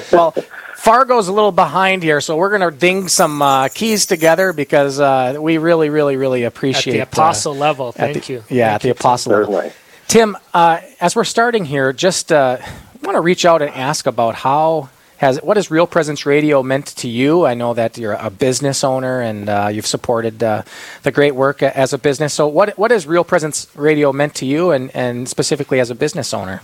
well, 0.13 0.33
Fargo's 0.77 1.27
a 1.27 1.33
little 1.33 1.53
behind 1.53 2.03
here, 2.03 2.21
so 2.21 2.37
we're 2.37 2.57
going 2.57 2.71
to 2.73 2.77
ding 2.77 3.09
some 3.09 3.43
uh, 3.43 3.69
keys 3.69 4.07
together 4.07 4.53
because 4.53 5.01
uh, 5.01 5.37
we 5.41 5.59
really, 5.59 5.91
really, 5.91 6.17
really 6.17 6.45
appreciate 6.45 7.01
at 7.01 7.11
the 7.11 7.21
apostle 7.21 7.55
uh, 7.55 7.57
level. 7.57 7.93
Thank 7.93 8.27
the, 8.27 8.33
you. 8.33 8.45
Yeah, 8.49 8.67
Thank 8.69 8.75
at 8.75 8.83
the 8.83 8.91
apostle 8.91 9.33
level. 9.33 9.73
Tim, 10.07 10.37
uh, 10.55 10.81
as 11.01 11.17
we're 11.17 11.25
starting 11.25 11.65
here, 11.65 11.93
just 11.93 12.31
uh, 12.31 12.59
want 13.07 13.17
to 13.17 13.21
reach 13.21 13.45
out 13.45 13.63
and 13.63 13.71
ask 13.71 14.07
about 14.07 14.35
how 14.35 14.91
has 15.19 15.39
what 15.39 15.57
has 15.57 15.71
Real 15.71 15.87
Presence 15.87 16.27
Radio 16.27 16.63
meant 16.63 16.87
to 16.87 17.09
you? 17.09 17.47
I 17.47 17.55
know 17.55 17.73
that 17.73 17.97
you're 17.97 18.13
a 18.13 18.29
business 18.29 18.85
owner 18.85 19.21
and 19.21 19.49
uh, 19.49 19.69
you've 19.73 19.87
supported 19.87 20.43
uh, 20.43 20.63
the 21.05 21.13
great 21.13 21.35
work 21.35 21.63
as 21.63 21.93
a 21.93 21.99
business. 21.99 22.35
So, 22.35 22.47
what 22.49 22.77
what 22.77 22.91
has 22.91 23.07
Real 23.07 23.25
Presence 23.25 23.69
Radio 23.75 24.13
meant 24.13 24.35
to 24.37 24.47
you, 24.47 24.73
and, 24.73 24.95
and 24.95 25.29
specifically 25.29 25.81
as 25.81 25.89
a 25.89 25.95
business 25.95 26.35
owner? 26.35 26.61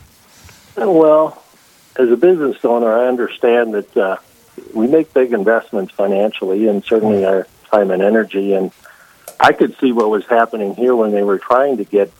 Well, 0.76 1.42
as 1.96 2.10
a 2.10 2.16
business 2.16 2.62
owner, 2.64 2.92
I 2.92 3.06
understand 3.06 3.74
that 3.74 3.96
uh, 3.96 4.16
we 4.74 4.86
make 4.86 5.14
big 5.14 5.32
investments 5.32 5.92
financially 5.94 6.66
and 6.66 6.84
certainly 6.84 7.24
our 7.24 7.46
time 7.70 7.90
and 7.90 8.02
energy. 8.02 8.54
And 8.54 8.72
I 9.40 9.52
could 9.52 9.76
see 9.78 9.92
what 9.92 10.10
was 10.10 10.26
happening 10.26 10.74
here 10.74 10.94
when 10.94 11.12
they 11.12 11.22
were 11.22 11.38
trying 11.38 11.78
to 11.78 11.84
get 11.84 12.12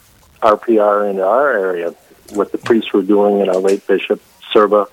RPR 0.42 1.10
into 1.10 1.24
our 1.24 1.50
area, 1.52 1.94
what 2.30 2.52
the 2.52 2.58
priests 2.58 2.92
were 2.92 3.02
doing 3.02 3.40
and 3.40 3.50
our 3.50 3.58
late 3.58 3.86
Bishop 3.86 4.20
Sirba. 4.52 4.86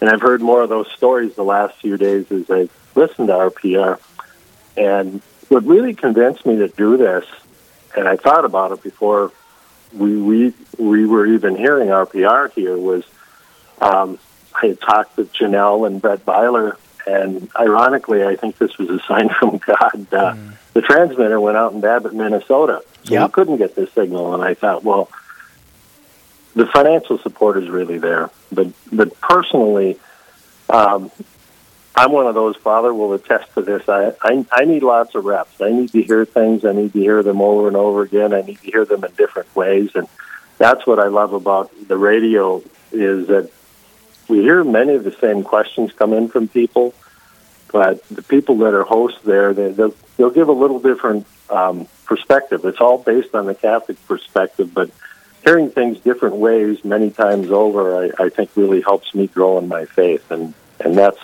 And 0.00 0.10
I've 0.10 0.20
heard 0.20 0.40
more 0.40 0.62
of 0.62 0.68
those 0.68 0.90
stories 0.96 1.34
the 1.34 1.44
last 1.44 1.78
few 1.80 1.96
days 1.96 2.30
as 2.32 2.50
I've 2.50 2.70
listened 2.94 3.28
to 3.28 3.34
RPR. 3.34 4.00
And 4.76 5.22
what 5.48 5.64
really 5.64 5.94
convinced 5.94 6.44
me 6.46 6.56
to 6.56 6.68
do 6.68 6.96
this, 6.96 7.24
and 7.96 8.08
I 8.08 8.16
thought 8.16 8.44
about 8.44 8.72
it 8.72 8.82
before 8.82 9.32
we 9.92 10.16
we, 10.16 10.54
we 10.78 11.06
were 11.06 11.26
even 11.26 11.54
hearing 11.56 11.88
RPR 11.88 12.52
here, 12.52 12.76
was– 12.76 13.04
um, 13.82 14.18
I 14.54 14.68
had 14.68 14.80
talked 14.80 15.16
with 15.16 15.32
Janelle 15.32 15.86
and 15.86 16.00
Brett 16.00 16.24
Byler, 16.24 16.78
and 17.06 17.50
ironically, 17.58 18.24
I 18.24 18.36
think 18.36 18.58
this 18.58 18.78
was 18.78 18.88
a 18.88 19.00
sign 19.08 19.28
from 19.28 19.58
God. 19.58 20.06
Uh, 20.12 20.34
mm. 20.34 20.52
The 20.72 20.82
transmitter 20.82 21.40
went 21.40 21.56
out 21.56 21.72
in 21.72 21.80
Babbitt, 21.80 22.14
Minnesota, 22.14 22.82
so 23.04 23.14
yep. 23.14 23.28
we 23.28 23.32
couldn't 23.32 23.56
get 23.56 23.74
the 23.74 23.88
signal. 23.88 24.34
And 24.34 24.42
I 24.42 24.54
thought, 24.54 24.84
well, 24.84 25.10
the 26.54 26.66
financial 26.66 27.18
support 27.18 27.56
is 27.62 27.68
really 27.68 27.98
there, 27.98 28.30
but 28.50 28.68
but 28.92 29.18
personally, 29.20 29.98
um, 30.68 31.10
I'm 31.94 32.12
one 32.12 32.26
of 32.26 32.34
those. 32.34 32.56
Father 32.56 32.92
will 32.92 33.12
attest 33.14 33.54
to 33.54 33.62
this. 33.62 33.88
I, 33.88 34.12
I 34.20 34.44
I 34.52 34.64
need 34.64 34.82
lots 34.82 35.14
of 35.14 35.24
reps. 35.24 35.60
I 35.60 35.70
need 35.70 35.92
to 35.92 36.02
hear 36.02 36.24
things. 36.24 36.64
I 36.64 36.72
need 36.72 36.92
to 36.92 37.00
hear 37.00 37.22
them 37.22 37.40
over 37.40 37.68
and 37.68 37.76
over 37.76 38.02
again. 38.02 38.34
I 38.34 38.42
need 38.42 38.60
to 38.60 38.70
hear 38.70 38.84
them 38.84 39.04
in 39.04 39.12
different 39.12 39.54
ways, 39.54 39.90
and 39.94 40.08
that's 40.58 40.86
what 40.86 40.98
I 40.98 41.08
love 41.08 41.32
about 41.32 41.70
the 41.88 41.96
radio 41.96 42.62
is 42.92 43.26
that 43.28 43.50
we 44.28 44.40
hear 44.40 44.62
many 44.62 44.94
of 44.94 45.04
the 45.04 45.12
same 45.12 45.42
questions 45.42 45.92
come 45.92 46.12
in 46.12 46.28
from 46.28 46.48
people, 46.48 46.94
but 47.72 48.06
the 48.08 48.22
people 48.22 48.58
that 48.58 48.74
are 48.74 48.84
hosts 48.84 49.20
there, 49.24 49.52
they, 49.52 49.72
they'll, 49.72 49.94
they'll 50.16 50.30
give 50.30 50.48
a 50.48 50.52
little 50.52 50.78
different 50.78 51.26
um, 51.50 51.88
perspective. 52.04 52.64
It's 52.64 52.80
all 52.80 52.98
based 52.98 53.34
on 53.34 53.46
the 53.46 53.54
Catholic 53.54 54.04
perspective, 54.06 54.72
but 54.72 54.90
hearing 55.44 55.70
things 55.70 55.98
different 56.00 56.36
ways 56.36 56.84
many 56.84 57.10
times 57.10 57.50
over, 57.50 58.04
I, 58.04 58.24
I 58.24 58.28
think 58.28 58.50
really 58.56 58.80
helps 58.80 59.14
me 59.14 59.26
grow 59.26 59.58
in 59.58 59.68
my 59.68 59.84
faith, 59.84 60.30
and 60.30 60.54
and 60.80 60.96
that's 60.96 61.20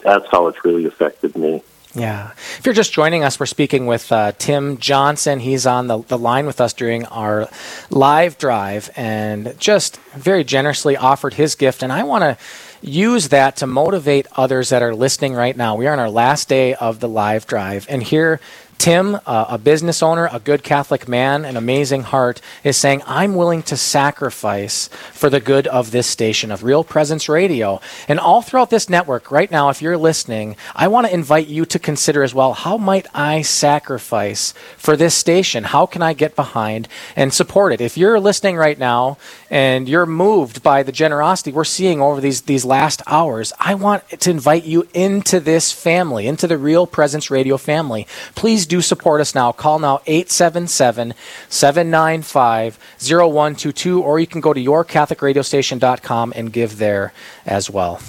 that's 0.00 0.26
how 0.30 0.48
it's 0.48 0.64
really 0.64 0.86
affected 0.86 1.36
me. 1.36 1.62
Yeah. 1.94 2.30
If 2.58 2.62
you're 2.64 2.74
just 2.74 2.92
joining 2.92 3.22
us, 3.22 3.38
we're 3.38 3.46
speaking 3.46 3.86
with 3.86 4.10
uh, 4.10 4.32
Tim 4.38 4.78
Johnson. 4.78 5.40
He's 5.40 5.66
on 5.66 5.88
the, 5.88 5.98
the 5.98 6.16
line 6.16 6.46
with 6.46 6.58
us 6.58 6.72
during 6.72 7.04
our 7.06 7.50
live 7.90 8.38
drive 8.38 8.90
and 8.96 9.54
just 9.58 9.98
very 10.12 10.42
generously 10.42 10.96
offered 10.96 11.34
his 11.34 11.54
gift. 11.54 11.82
And 11.82 11.92
I 11.92 12.04
want 12.04 12.22
to 12.22 12.38
use 12.80 13.28
that 13.28 13.56
to 13.56 13.66
motivate 13.66 14.26
others 14.32 14.70
that 14.70 14.82
are 14.82 14.94
listening 14.94 15.34
right 15.34 15.56
now. 15.56 15.76
We 15.76 15.86
are 15.86 15.92
on 15.92 15.98
our 15.98 16.10
last 16.10 16.48
day 16.48 16.74
of 16.74 17.00
the 17.00 17.08
live 17.08 17.46
drive. 17.46 17.86
And 17.90 18.02
here 18.02 18.40
Tim, 18.78 19.14
uh, 19.26 19.46
a 19.48 19.58
business 19.58 20.02
owner, 20.02 20.28
a 20.32 20.40
good 20.40 20.64
Catholic 20.64 21.06
man, 21.06 21.44
an 21.44 21.56
amazing 21.56 22.02
heart, 22.02 22.40
is 22.64 22.76
saying, 22.76 23.02
I'm 23.06 23.36
willing 23.36 23.62
to 23.64 23.76
sacrifice 23.76 24.88
for 25.12 25.30
the 25.30 25.38
good 25.38 25.68
of 25.68 25.92
this 25.92 26.08
station 26.08 26.50
of 26.50 26.64
Real 26.64 26.82
Presence 26.82 27.28
Radio. 27.28 27.80
And 28.08 28.18
all 28.18 28.42
throughout 28.42 28.70
this 28.70 28.90
network, 28.90 29.30
right 29.30 29.50
now, 29.50 29.68
if 29.68 29.82
you're 29.82 29.96
listening, 29.96 30.56
I 30.74 30.88
want 30.88 31.06
to 31.06 31.14
invite 31.14 31.46
you 31.46 31.64
to 31.66 31.78
consider 31.78 32.24
as 32.24 32.34
well 32.34 32.54
how 32.54 32.76
might 32.76 33.06
I 33.14 33.42
sacrifice 33.42 34.52
for 34.76 34.96
this 34.96 35.14
station? 35.14 35.62
How 35.62 35.86
can 35.86 36.02
I 36.02 36.12
get 36.12 36.34
behind 36.34 36.88
and 37.14 37.32
support 37.32 37.72
it? 37.72 37.80
If 37.80 37.96
you're 37.96 38.18
listening 38.18 38.56
right 38.56 38.78
now 38.78 39.16
and 39.48 39.88
you're 39.88 40.06
moved 40.06 40.62
by 40.62 40.82
the 40.82 40.90
generosity 40.92 41.52
we're 41.52 41.64
seeing 41.64 42.00
over 42.00 42.20
these, 42.20 42.42
these 42.42 42.64
last 42.64 43.00
hours, 43.06 43.52
I 43.60 43.74
want 43.74 44.08
to 44.08 44.30
invite 44.30 44.64
you 44.64 44.88
into 44.92 45.38
this 45.38 45.70
family, 45.70 46.26
into 46.26 46.48
the 46.48 46.58
Real 46.58 46.86
Presence 46.86 47.30
Radio 47.30 47.56
family. 47.56 48.08
Please 48.34 48.61
do 48.66 48.80
support 48.80 49.20
us 49.20 49.34
now. 49.34 49.52
Call 49.52 49.78
now 49.78 50.00
877 50.06 51.14
795 51.48 52.78
0122, 53.00 54.02
or 54.02 54.20
you 54.20 54.26
can 54.26 54.40
go 54.40 54.52
to 54.52 54.60
yourcatholicradiostation.com 54.60 56.32
and 56.36 56.52
give 56.52 56.78
there 56.78 57.12
as 57.46 57.70
well. 57.70 58.00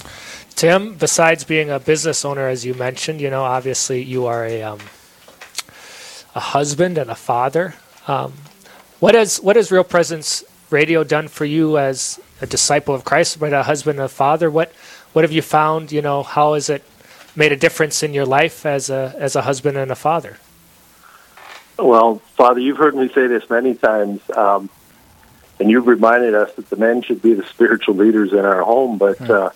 Tim, 0.55 0.95
besides 0.95 1.43
being 1.43 1.69
a 1.69 1.79
business 1.79 2.23
owner, 2.23 2.47
as 2.47 2.65
you 2.65 2.73
mentioned, 2.73 3.19
you 3.19 3.29
know, 3.29 3.43
obviously 3.43 4.01
you 4.03 4.27
are 4.27 4.45
a, 4.45 4.61
um, 4.61 4.79
a 6.35 6.39
husband 6.39 6.97
and 6.97 7.09
a 7.09 7.15
father. 7.15 7.73
Um, 8.07 8.33
what 8.99 9.15
has 9.15 9.41
what 9.41 9.55
has 9.55 9.71
Real 9.71 9.83
Presence 9.83 10.43
Radio 10.69 11.03
done 11.03 11.27
for 11.27 11.45
you 11.45 11.77
as 11.77 12.19
a 12.41 12.45
disciple 12.45 12.95
of 12.95 13.03
Christ, 13.03 13.39
but 13.39 13.51
a 13.51 13.63
husband 13.63 13.99
and 13.99 14.05
a 14.05 14.09
father? 14.09 14.49
What 14.49 14.71
what 15.13 15.23
have 15.23 15.31
you 15.31 15.41
found? 15.41 15.91
You 15.91 16.01
know, 16.01 16.23
how 16.23 16.53
has 16.53 16.69
it 16.69 16.83
made 17.35 17.51
a 17.51 17.57
difference 17.57 18.03
in 18.03 18.13
your 18.13 18.25
life 18.25 18.65
as 18.65 18.89
a 18.89 19.15
as 19.17 19.35
a 19.35 19.41
husband 19.41 19.77
and 19.77 19.91
a 19.91 19.95
father? 19.95 20.37
Well, 21.77 22.19
Father, 22.35 22.59
you've 22.59 22.77
heard 22.77 22.95
me 22.95 23.09
say 23.09 23.27
this 23.27 23.49
many 23.49 23.75
times, 23.75 24.21
um, 24.35 24.69
and 25.59 25.69
you've 25.69 25.87
reminded 25.87 26.35
us 26.35 26.53
that 26.55 26.69
the 26.69 26.75
men 26.75 27.01
should 27.01 27.21
be 27.21 27.33
the 27.33 27.45
spiritual 27.49 27.95
leaders 27.95 28.31
in 28.31 28.39
our 28.39 28.63
home. 28.63 28.97
But 28.97 29.21
uh, 29.29 29.49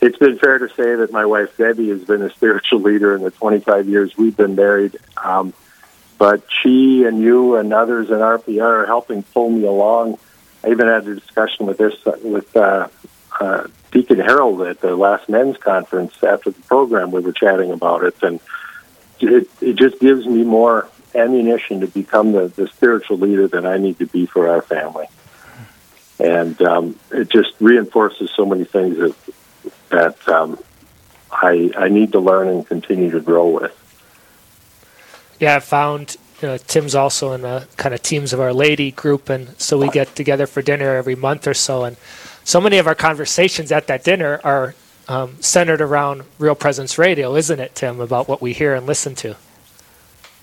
it's 0.00 0.18
been 0.18 0.38
fair 0.38 0.58
to 0.58 0.68
say 0.68 0.96
that 0.96 1.10
my 1.12 1.26
wife 1.26 1.56
Debbie 1.56 1.88
has 1.90 2.04
been 2.04 2.22
a 2.22 2.30
spiritual 2.34 2.80
leader 2.80 3.14
in 3.14 3.22
the 3.22 3.30
25 3.30 3.88
years 3.88 4.16
we've 4.16 4.36
been 4.36 4.54
married. 4.54 4.96
Um, 5.16 5.52
but 6.18 6.42
she 6.62 7.04
and 7.04 7.20
you 7.20 7.56
and 7.56 7.72
others 7.72 8.10
in 8.10 8.16
RPR 8.16 8.60
are 8.60 8.86
helping 8.86 9.22
pull 9.22 9.48
me 9.48 9.64
along. 9.64 10.18
I 10.62 10.70
even 10.70 10.86
had 10.86 11.08
a 11.08 11.14
discussion 11.14 11.64
with 11.64 11.78
this 11.78 11.94
with 12.22 12.54
uh, 12.54 12.88
uh, 13.40 13.68
Deacon 13.90 14.18
Harold 14.18 14.60
at 14.60 14.80
the 14.80 14.94
last 14.94 15.30
men's 15.30 15.56
conference 15.56 16.12
after 16.22 16.50
the 16.50 16.60
program. 16.62 17.10
We 17.10 17.22
were 17.22 17.32
chatting 17.32 17.70
about 17.70 18.04
it, 18.04 18.22
and 18.22 18.38
it, 19.20 19.48
it 19.62 19.76
just 19.76 19.98
gives 19.98 20.26
me 20.26 20.44
more 20.44 20.88
ammunition 21.14 21.80
to 21.80 21.86
become 21.86 22.32
the, 22.32 22.48
the 22.48 22.68
spiritual 22.68 23.18
leader 23.18 23.48
that 23.48 23.66
I 23.66 23.78
need 23.78 23.98
to 23.98 24.06
be 24.06 24.26
for 24.26 24.48
our 24.48 24.62
family. 24.62 25.06
And 26.18 26.60
um, 26.62 26.98
it 27.10 27.30
just 27.30 27.54
reinforces 27.60 28.30
so 28.30 28.44
many 28.44 28.64
things 28.64 28.98
that 28.98 29.14
that 29.88 30.28
um, 30.28 30.58
I 31.30 31.70
I 31.76 31.88
need 31.88 32.12
to 32.12 32.20
learn 32.20 32.48
and 32.48 32.66
continue 32.66 33.10
to 33.10 33.20
grow 33.20 33.48
with. 33.48 33.76
Yeah, 35.38 35.56
I 35.56 35.60
found 35.60 36.16
uh, 36.42 36.58
Tim's 36.66 36.94
also 36.94 37.32
in 37.32 37.42
the 37.42 37.66
kind 37.76 37.94
of 37.94 38.02
teams 38.02 38.32
of 38.32 38.40
our 38.40 38.52
lady 38.52 38.90
group, 38.90 39.30
and 39.30 39.58
so 39.60 39.78
we 39.78 39.88
get 39.88 40.14
together 40.14 40.46
for 40.46 40.62
dinner 40.62 40.96
every 40.96 41.14
month 41.14 41.46
or 41.46 41.54
so. 41.54 41.84
And 41.84 41.96
so 42.44 42.60
many 42.60 42.78
of 42.78 42.86
our 42.86 42.94
conversations 42.94 43.72
at 43.72 43.86
that 43.86 44.04
dinner 44.04 44.40
are 44.44 44.74
um, 45.08 45.40
centered 45.40 45.80
around 45.80 46.22
Real 46.38 46.54
Presence 46.54 46.98
Radio, 46.98 47.34
isn't 47.34 47.60
it, 47.60 47.74
Tim? 47.74 48.00
About 48.00 48.28
what 48.28 48.42
we 48.42 48.52
hear 48.52 48.74
and 48.74 48.86
listen 48.86 49.14
to. 49.16 49.36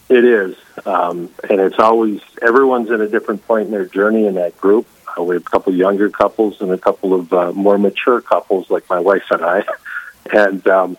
It 0.09 0.23
is, 0.23 0.55
um, 0.85 1.29
and 1.49 1.59
it's 1.59 1.79
always 1.79 2.21
everyone's 2.41 2.89
in 2.89 3.01
a 3.01 3.09
different 3.09 3.45
point 3.45 3.65
in 3.65 3.71
their 3.71 3.85
journey 3.85 4.25
in 4.25 4.35
that 4.35 4.57
group. 4.57 4.87
Uh, 5.05 5.23
we 5.23 5.35
have 5.35 5.45
a 5.45 5.49
couple 5.49 5.73
younger 5.73 6.09
couples 6.09 6.61
and 6.61 6.71
a 6.71 6.77
couple 6.77 7.13
of 7.13 7.33
uh, 7.33 7.51
more 7.51 7.77
mature 7.77 8.21
couples, 8.21 8.69
like 8.69 8.89
my 8.89 8.99
wife 8.99 9.25
and 9.31 9.43
I, 9.43 9.65
and 10.31 10.65
um, 10.67 10.97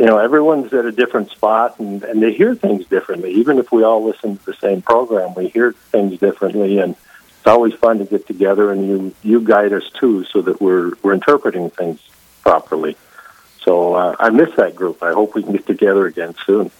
you 0.00 0.06
know 0.06 0.18
everyone's 0.18 0.72
at 0.72 0.84
a 0.84 0.90
different 0.90 1.30
spot, 1.30 1.78
and, 1.78 2.02
and 2.02 2.20
they 2.20 2.32
hear 2.32 2.56
things 2.56 2.86
differently. 2.86 3.34
Even 3.34 3.58
if 3.58 3.70
we 3.70 3.84
all 3.84 4.04
listen 4.04 4.36
to 4.36 4.46
the 4.46 4.54
same 4.54 4.82
program, 4.82 5.34
we 5.34 5.48
hear 5.48 5.72
things 5.72 6.18
differently, 6.18 6.80
and 6.80 6.96
it's 7.38 7.46
always 7.46 7.74
fun 7.74 7.98
to 7.98 8.04
get 8.04 8.26
together 8.26 8.72
and 8.72 8.84
you 8.88 9.14
you 9.22 9.40
guide 9.40 9.72
us 9.72 9.88
too, 9.90 10.24
so 10.24 10.42
that 10.42 10.60
we're 10.60 10.92
we're 11.02 11.14
interpreting 11.14 11.70
things 11.70 12.00
properly. 12.42 12.96
So 13.62 13.94
uh, 13.94 14.16
I 14.18 14.30
miss 14.30 14.56
that 14.56 14.74
group. 14.74 15.04
I 15.04 15.12
hope 15.12 15.36
we 15.36 15.44
can 15.44 15.52
get 15.52 15.66
together 15.66 16.06
again 16.06 16.34
soon. 16.44 16.72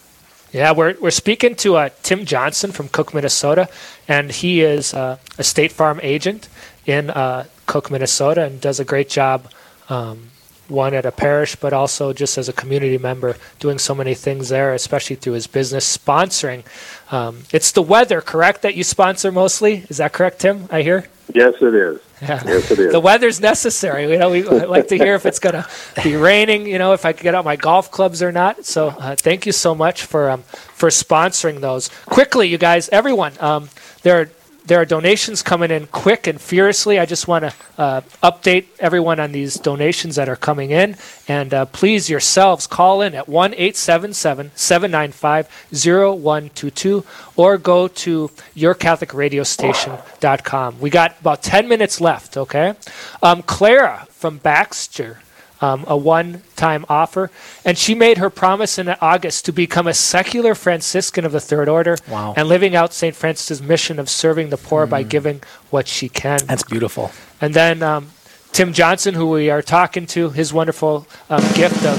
Yeah, 0.52 0.72
we're, 0.72 0.96
we're 0.98 1.10
speaking 1.10 1.54
to 1.56 1.76
uh, 1.76 1.88
Tim 2.02 2.24
Johnson 2.24 2.72
from 2.72 2.88
Cook, 2.88 3.12
Minnesota, 3.12 3.68
and 4.06 4.30
he 4.30 4.62
is 4.62 4.94
uh, 4.94 5.18
a 5.36 5.44
State 5.44 5.72
Farm 5.72 6.00
agent 6.02 6.48
in 6.86 7.10
uh, 7.10 7.44
Cook, 7.66 7.90
Minnesota, 7.90 8.44
and 8.44 8.58
does 8.58 8.80
a 8.80 8.84
great 8.84 9.10
job, 9.10 9.50
um, 9.90 10.30
one 10.68 10.94
at 10.94 11.04
a 11.04 11.12
parish, 11.12 11.54
but 11.56 11.74
also 11.74 12.14
just 12.14 12.38
as 12.38 12.48
a 12.48 12.54
community 12.54 12.96
member, 12.96 13.36
doing 13.58 13.78
so 13.78 13.94
many 13.94 14.14
things 14.14 14.48
there, 14.48 14.72
especially 14.72 15.16
through 15.16 15.34
his 15.34 15.46
business 15.46 15.98
sponsoring. 15.98 16.64
Um, 17.12 17.42
it's 17.52 17.72
the 17.72 17.82
weather, 17.82 18.22
correct, 18.22 18.62
that 18.62 18.74
you 18.74 18.84
sponsor 18.84 19.30
mostly? 19.30 19.84
Is 19.90 19.98
that 19.98 20.14
correct, 20.14 20.40
Tim? 20.40 20.66
I 20.70 20.80
hear? 20.80 21.08
Yes, 21.34 21.56
it 21.60 21.74
is. 21.74 22.00
Yeah. 22.20 22.42
Yes, 22.44 22.70
it 22.70 22.78
is. 22.78 22.92
The 22.92 23.00
weather's 23.00 23.40
necessary. 23.40 24.10
You 24.10 24.18
know, 24.18 24.30
we 24.30 24.42
like 24.66 24.88
to 24.88 24.96
hear 24.96 25.14
if 25.14 25.26
it's 25.26 25.38
going 25.38 25.54
to 25.54 25.66
be 26.02 26.16
raining. 26.16 26.66
You 26.66 26.78
know, 26.78 26.92
if 26.92 27.04
I 27.04 27.12
can 27.12 27.22
get 27.22 27.34
out 27.34 27.44
my 27.44 27.56
golf 27.56 27.90
clubs 27.90 28.22
or 28.22 28.32
not. 28.32 28.64
So, 28.64 28.88
uh, 28.88 29.16
thank 29.16 29.46
you 29.46 29.52
so 29.52 29.74
much 29.74 30.04
for 30.04 30.30
um, 30.30 30.42
for 30.42 30.88
sponsoring 30.88 31.60
those. 31.60 31.88
Quickly, 32.06 32.48
you 32.48 32.58
guys, 32.58 32.88
everyone, 32.90 33.32
um, 33.40 33.68
there 34.02 34.20
are 34.20 34.30
there 34.68 34.80
are 34.80 34.84
donations 34.84 35.42
coming 35.42 35.70
in 35.70 35.86
quick 35.86 36.26
and 36.26 36.38
furiously. 36.40 36.98
I 36.98 37.06
just 37.06 37.26
want 37.26 37.46
to 37.46 37.54
uh, 37.78 38.02
update 38.22 38.66
everyone 38.78 39.18
on 39.18 39.32
these 39.32 39.54
donations 39.54 40.16
that 40.16 40.28
are 40.28 40.36
coming 40.36 40.70
in. 40.70 40.96
And 41.26 41.54
uh, 41.54 41.64
please 41.64 42.10
yourselves 42.10 42.66
call 42.66 43.00
in 43.00 43.14
at 43.14 43.26
1 43.28 43.54
877 43.54 44.50
795 44.54 45.46
0122 45.72 47.02
or 47.36 47.56
go 47.56 47.88
to 47.88 48.30
yourcatholicradiostation.com. 48.54 50.80
We 50.80 50.90
got 50.90 51.18
about 51.20 51.42
10 51.42 51.66
minutes 51.66 51.98
left, 52.00 52.36
okay? 52.36 52.74
Um, 53.22 53.42
Clara 53.42 54.06
from 54.10 54.36
Baxter 54.38 55.20
um, 55.60 55.84
a 55.86 55.96
one 55.96 56.42
time 56.56 56.84
offer. 56.88 57.30
And 57.64 57.76
she 57.76 57.94
made 57.94 58.18
her 58.18 58.30
promise 58.30 58.78
in 58.78 58.88
August 59.00 59.44
to 59.46 59.52
become 59.52 59.86
a 59.86 59.94
secular 59.94 60.54
Franciscan 60.54 61.24
of 61.24 61.32
the 61.32 61.40
Third 61.40 61.68
Order 61.68 61.96
Wow. 62.08 62.34
and 62.36 62.48
living 62.48 62.76
out 62.76 62.92
St. 62.92 63.14
Francis' 63.14 63.60
mission 63.60 63.98
of 63.98 64.08
serving 64.08 64.50
the 64.50 64.56
poor 64.56 64.86
by 64.86 65.02
giving 65.02 65.42
what 65.70 65.88
she 65.88 66.08
can. 66.08 66.40
That's 66.46 66.62
beautiful. 66.62 67.10
And 67.40 67.54
then 67.54 67.82
um, 67.82 68.10
Tim 68.52 68.72
Johnson, 68.72 69.14
who 69.14 69.28
we 69.30 69.50
are 69.50 69.62
talking 69.62 70.06
to, 70.08 70.30
his 70.30 70.52
wonderful 70.52 71.06
um, 71.30 71.42
gift 71.54 71.84
of 71.84 71.98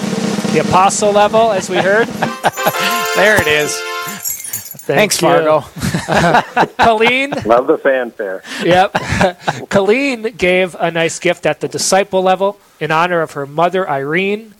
the 0.53 0.59
apostle 0.59 1.11
level, 1.11 1.51
as 1.51 1.69
we 1.69 1.77
heard. 1.77 2.07
There 3.15 3.41
it 3.41 3.47
is. 3.47 3.77
Thank 4.89 5.13
Thanks, 5.13 5.21
you. 5.21 5.27
Fargo. 5.27 6.67
Colleen, 6.83 7.29
Love 7.45 7.67
the 7.67 7.77
fanfare. 7.77 8.41
yep. 8.63 8.91
Colleen 9.69 10.23
gave 10.35 10.75
a 10.79 10.89
nice 10.89 11.19
gift 11.19 11.45
at 11.45 11.59
the 11.59 11.67
disciple 11.67 12.23
level 12.23 12.59
in 12.79 12.89
honor 12.89 13.21
of 13.21 13.33
her 13.33 13.45
mother, 13.45 13.87
Irene, 13.87 14.55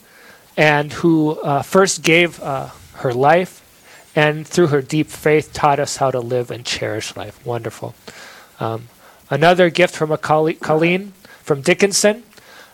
and 0.56 0.94
who 0.94 1.32
uh, 1.42 1.64
first 1.64 2.04
gave 2.04 2.40
uh, 2.44 2.68
her 2.98 3.12
life 3.12 3.66
and 4.16 4.48
through 4.48 4.68
her 4.68 4.84
deep 4.84 5.08
faith 5.08 5.52
taught 5.52 5.80
us 5.80 5.98
how 5.98 6.12
to 6.12 6.20
live 6.20 6.52
and 6.52 6.64
cherish 6.64 7.16
life. 7.16 7.44
Wonderful. 7.44 7.96
Um, 8.60 8.90
another 9.32 9.72
gift 9.72 9.96
from 9.96 10.12
a 10.12 10.18
colle- 10.20 10.54
Colleen 10.54 11.14
from 11.42 11.62
Dickinson. 11.62 12.22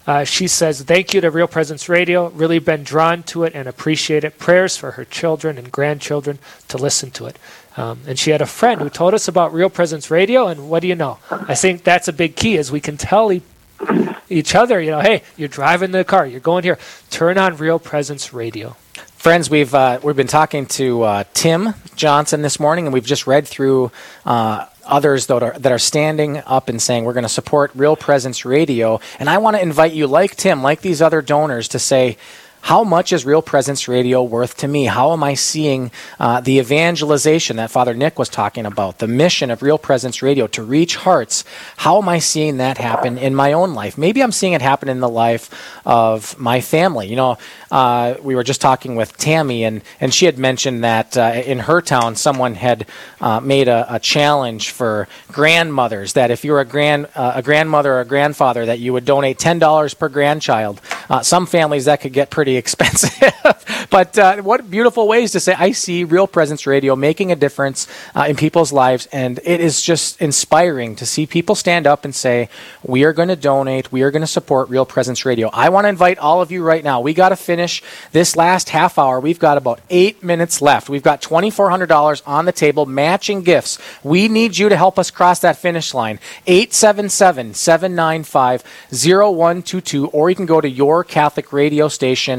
Uh, 0.08 0.24
she 0.24 0.48
says, 0.48 0.82
Thank 0.82 1.14
you 1.14 1.22
to 1.22 1.32
Real 1.32 1.48
Presence 1.48 1.90
Radio. 1.90 2.30
Really 2.30 2.60
been 2.60 2.84
drawn 2.84 3.24
to 3.24 3.44
it 3.44 3.54
and 3.56 3.68
appreciate 3.68 4.24
it. 4.24 4.38
Prayers 4.38 4.78
for 4.78 4.92
her 4.92 5.06
children 5.06 5.58
and 5.58 5.72
grandchildren 5.72 6.40
to 6.68 6.78
listen 6.78 7.12
to 7.12 7.26
it. 7.26 7.40
Um, 7.78 8.02
and 8.08 8.18
she 8.18 8.32
had 8.32 8.42
a 8.42 8.46
friend 8.46 8.82
who 8.82 8.90
told 8.90 9.14
us 9.14 9.28
about 9.28 9.54
Real 9.54 9.70
Presence 9.70 10.10
Radio, 10.10 10.48
and 10.48 10.70
what 10.70 10.82
do 10.82 10.88
you 10.88 10.96
know? 10.96 11.20
I 11.30 11.56
think 11.56 11.84
that's 11.84 12.08
a 12.08 12.14
big 12.14 12.36
key 12.36 12.56
is 12.56 12.72
we 12.72 12.80
can 12.80 12.96
tell 12.96 13.34
e- 13.34 13.42
each 14.30 14.56
other, 14.56 14.80
you 14.80 14.92
know, 14.92 15.02
hey, 15.02 15.24
you're 15.36 15.50
driving 15.50 15.92
the 15.92 16.06
car, 16.06 16.26
you're 16.26 16.40
going 16.40 16.64
here, 16.64 16.80
turn 17.10 17.38
on 17.38 17.58
Real 17.58 17.80
Presence 17.80 18.32
Radio. 18.32 18.78
Friends, 19.18 19.50
we've 19.50 19.74
uh, 19.74 20.00
we've 20.04 20.16
been 20.16 20.28
talking 20.28 20.68
to 20.68 21.02
uh, 21.02 21.24
Tim 21.34 21.74
Johnson 21.96 22.44
this 22.44 22.60
morning, 22.60 22.86
and 22.86 22.94
we've 22.94 23.06
just 23.06 23.26
read 23.26 23.48
through 23.48 23.92
uh, 24.24 24.68
others 24.86 25.28
that 25.28 25.44
are 25.44 25.58
that 25.60 25.72
are 25.72 25.80
standing 25.80 26.38
up 26.46 26.70
and 26.70 26.82
saying 26.82 27.04
we're 27.04 27.14
going 27.14 27.24
to 27.24 27.30
support 27.30 27.72
Real 27.76 27.96
Presence 27.96 28.46
Radio. 28.46 29.00
And 29.20 29.30
I 29.30 29.38
want 29.38 29.56
to 29.58 29.62
invite 29.62 29.94
you, 29.94 30.08
like 30.08 30.36
Tim, 30.36 30.62
like 30.62 30.82
these 30.82 31.02
other 31.02 31.22
donors, 31.22 31.68
to 31.70 31.80
say. 31.80 32.18
How 32.66 32.84
much 32.84 33.14
is 33.14 33.28
Real 33.28 33.44
Presence 33.44 33.88
Radio 33.88 34.24
worth 34.24 34.58
to 34.58 34.68
me? 34.68 34.86
How 34.86 35.14
am 35.14 35.24
I 35.24 35.36
seeing 35.36 35.92
uh, 36.20 36.42
the 36.42 36.58
evangelization 36.58 37.58
that 37.58 37.70
Father 37.70 37.94
Nick 37.94 38.18
was 38.18 38.28
talking 38.28 38.66
about, 38.66 38.98
the 38.98 39.08
mission 39.08 39.52
of 39.52 39.62
Real 39.62 39.78
Presence 39.78 40.24
Radio 40.24 40.48
to 40.48 40.64
reach 40.64 40.96
hearts? 40.96 41.44
How 41.78 42.02
am 42.02 42.10
I 42.10 42.18
seeing 42.18 42.58
that 42.58 42.80
happen 42.80 43.20
in 43.20 43.36
my 43.36 43.54
own 43.54 43.76
life? 43.76 44.00
Maybe 44.00 44.24
I'm 44.24 44.32
seeing 44.32 44.54
it 44.54 44.64
happen 44.64 44.90
in 44.90 45.00
the 45.00 45.08
life 45.08 45.52
of 45.86 46.40
my 46.40 46.60
family. 46.60 47.08
You 47.08 47.18
know, 47.18 47.38
uh, 47.70 48.16
we 48.24 48.34
were 48.34 48.44
just 48.44 48.62
talking 48.62 48.96
with 48.96 49.16
Tammy, 49.16 49.64
and, 49.64 49.84
and 50.00 50.12
she 50.12 50.26
had 50.26 50.40
mentioned 50.40 50.84
that 50.84 51.16
uh, 51.16 51.44
in 51.46 51.60
her 51.60 51.82
town, 51.82 52.16
someone 52.16 52.56
had 52.56 52.88
uh, 53.22 53.42
made 53.42 53.68
a, 53.68 53.86
a 53.94 54.00
challenge 54.00 54.72
for 54.72 55.08
grandmothers 55.32 56.14
that 56.14 56.32
if 56.32 56.44
you're 56.44 56.62
a 56.62 56.66
grand 56.66 57.10
uh, 57.14 57.34
a 57.36 57.44
grandmother 57.44 57.94
or 57.94 58.00
a 58.00 58.06
grandfather, 58.06 58.66
that 58.66 58.80
you 58.80 58.92
would 58.92 59.06
donate 59.06 59.38
ten 59.38 59.60
dollars 59.60 59.94
per 59.94 60.10
grandchild. 60.10 60.82
Uh, 61.12 61.22
some 61.22 61.46
families 61.46 61.86
that 61.86 62.02
could 62.02 62.14
get 62.14 62.32
pretty 62.32 62.55
expensive, 62.66 63.34
but 63.90 64.18
uh, 64.18 64.38
what 64.42 64.70
beautiful 64.70 65.08
ways 65.08 65.32
to 65.34 65.40
say 65.40 65.54
I 65.54 65.72
see 65.72 66.04
Real 66.04 66.28
Presence 66.28 66.68
Radio 66.68 66.96
making 66.96 67.32
a 67.32 67.36
difference 67.36 67.88
uh, 68.16 68.26
in 68.28 68.36
people's 68.36 68.72
lives, 68.72 69.08
and 69.12 69.40
it 69.44 69.60
is 69.62 69.82
just 69.82 70.22
inspiring 70.22 70.96
to 70.98 71.06
see 71.06 71.26
people 71.26 71.56
stand 71.56 71.88
up 71.88 72.06
and 72.06 72.14
say 72.14 72.50
we 72.84 73.04
are 73.04 73.14
going 73.14 73.30
to 73.30 73.36
donate, 73.36 73.92
we 73.92 74.02
are 74.04 74.12
going 74.12 74.22
to 74.22 74.28
support 74.28 74.70
Real 74.70 74.86
Presence 74.86 75.26
Radio. 75.26 75.50
I 75.54 75.70
want 75.70 75.86
to 75.86 75.90
invite 75.90 76.18
all 76.20 76.42
of 76.42 76.52
you 76.52 76.64
right 76.64 76.84
now. 76.84 77.02
We 77.02 77.14
got 77.14 77.30
to 77.30 77.36
finish 77.36 77.82
this 78.12 78.36
last 78.36 78.70
half 78.70 78.98
hour. 78.98 79.20
We've 79.20 79.40
got 79.40 79.58
about 79.58 79.82
eight 79.90 80.24
minutes 80.24 80.62
left. 80.62 80.90
We've 80.90 81.04
got 81.04 81.22
twenty 81.22 81.50
four 81.50 81.70
hundred 81.70 81.88
dollars 81.88 82.22
on 82.26 82.46
the 82.46 82.52
table, 82.52 82.86
matching 82.86 83.44
gifts. 83.44 83.80
We 84.04 84.28
need 84.28 84.58
you 84.58 84.70
to 84.70 84.78
help 84.78 85.00
us 85.00 85.12
cross 85.12 85.40
that 85.40 85.58
finish 85.58 85.94
line. 85.94 86.20
877 86.48 87.54
795 87.54 88.64
0122, 88.92 90.08
or 90.08 90.30
you 90.30 90.36
can 90.36 90.46
go 90.46 90.62
to 90.62 90.70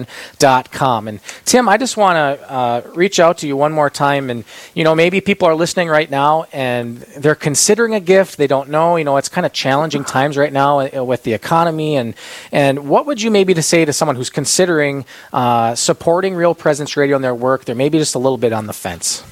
yourcatholicradiostation.com. 0.07 1.09
And 1.09 1.21
Tim, 1.45 1.69
I 1.69 1.77
just 1.77 1.97
want 1.97 2.17
to 2.17 2.51
uh, 2.51 2.83
reach 2.95 3.21
out 3.21 3.39
to 3.39 3.47
you 3.47 3.57
one 3.57 3.73
more 3.73 3.91
time. 3.91 4.31
And, 4.31 4.45
you 4.75 4.85
know, 4.85 4.95
maybe 4.95 5.21
people 5.21 5.49
are 5.49 5.55
listening 5.55 5.89
right 5.89 6.11
now 6.11 6.45
and 6.53 6.99
they're 7.19 7.35
considering 7.35 7.95
a 7.95 8.01
gift. 8.01 8.37
They 8.39 8.47
don't 8.47 8.69
know. 8.69 8.97
You 8.97 9.05
know, 9.05 9.17
it's 9.17 9.29
kind 9.29 9.47
of 9.47 9.53
challenging 9.53 10.05
times 10.05 10.37
right 10.37 10.53
now 10.53 10.81
uh, 10.81 11.05
with 11.05 11.23
the 11.23 11.33
economy. 11.33 11.97
And, 11.97 12.15
and 12.53 12.89
what 12.89 13.07
would 13.07 13.23
you 13.23 13.31
maybe 13.31 13.55
to 13.55 13.63
say 13.63 13.85
to 13.85 13.93
someone 13.93 14.17
who's 14.17 14.31
considering 14.31 15.05
uh, 15.33 15.75
supporting 15.75 16.35
Real 16.35 16.55
Presence 16.55 16.97
Radio 16.97 17.17
in 17.17 17.23
their 17.23 17.35
work? 17.35 17.65
They're 17.65 17.75
maybe 17.75 17.99
just 17.99 18.15
a 18.15 18.19
little 18.19 18.39
bit 18.39 18.53
on 18.53 18.67
the 18.67 18.73
fence. 18.73 19.25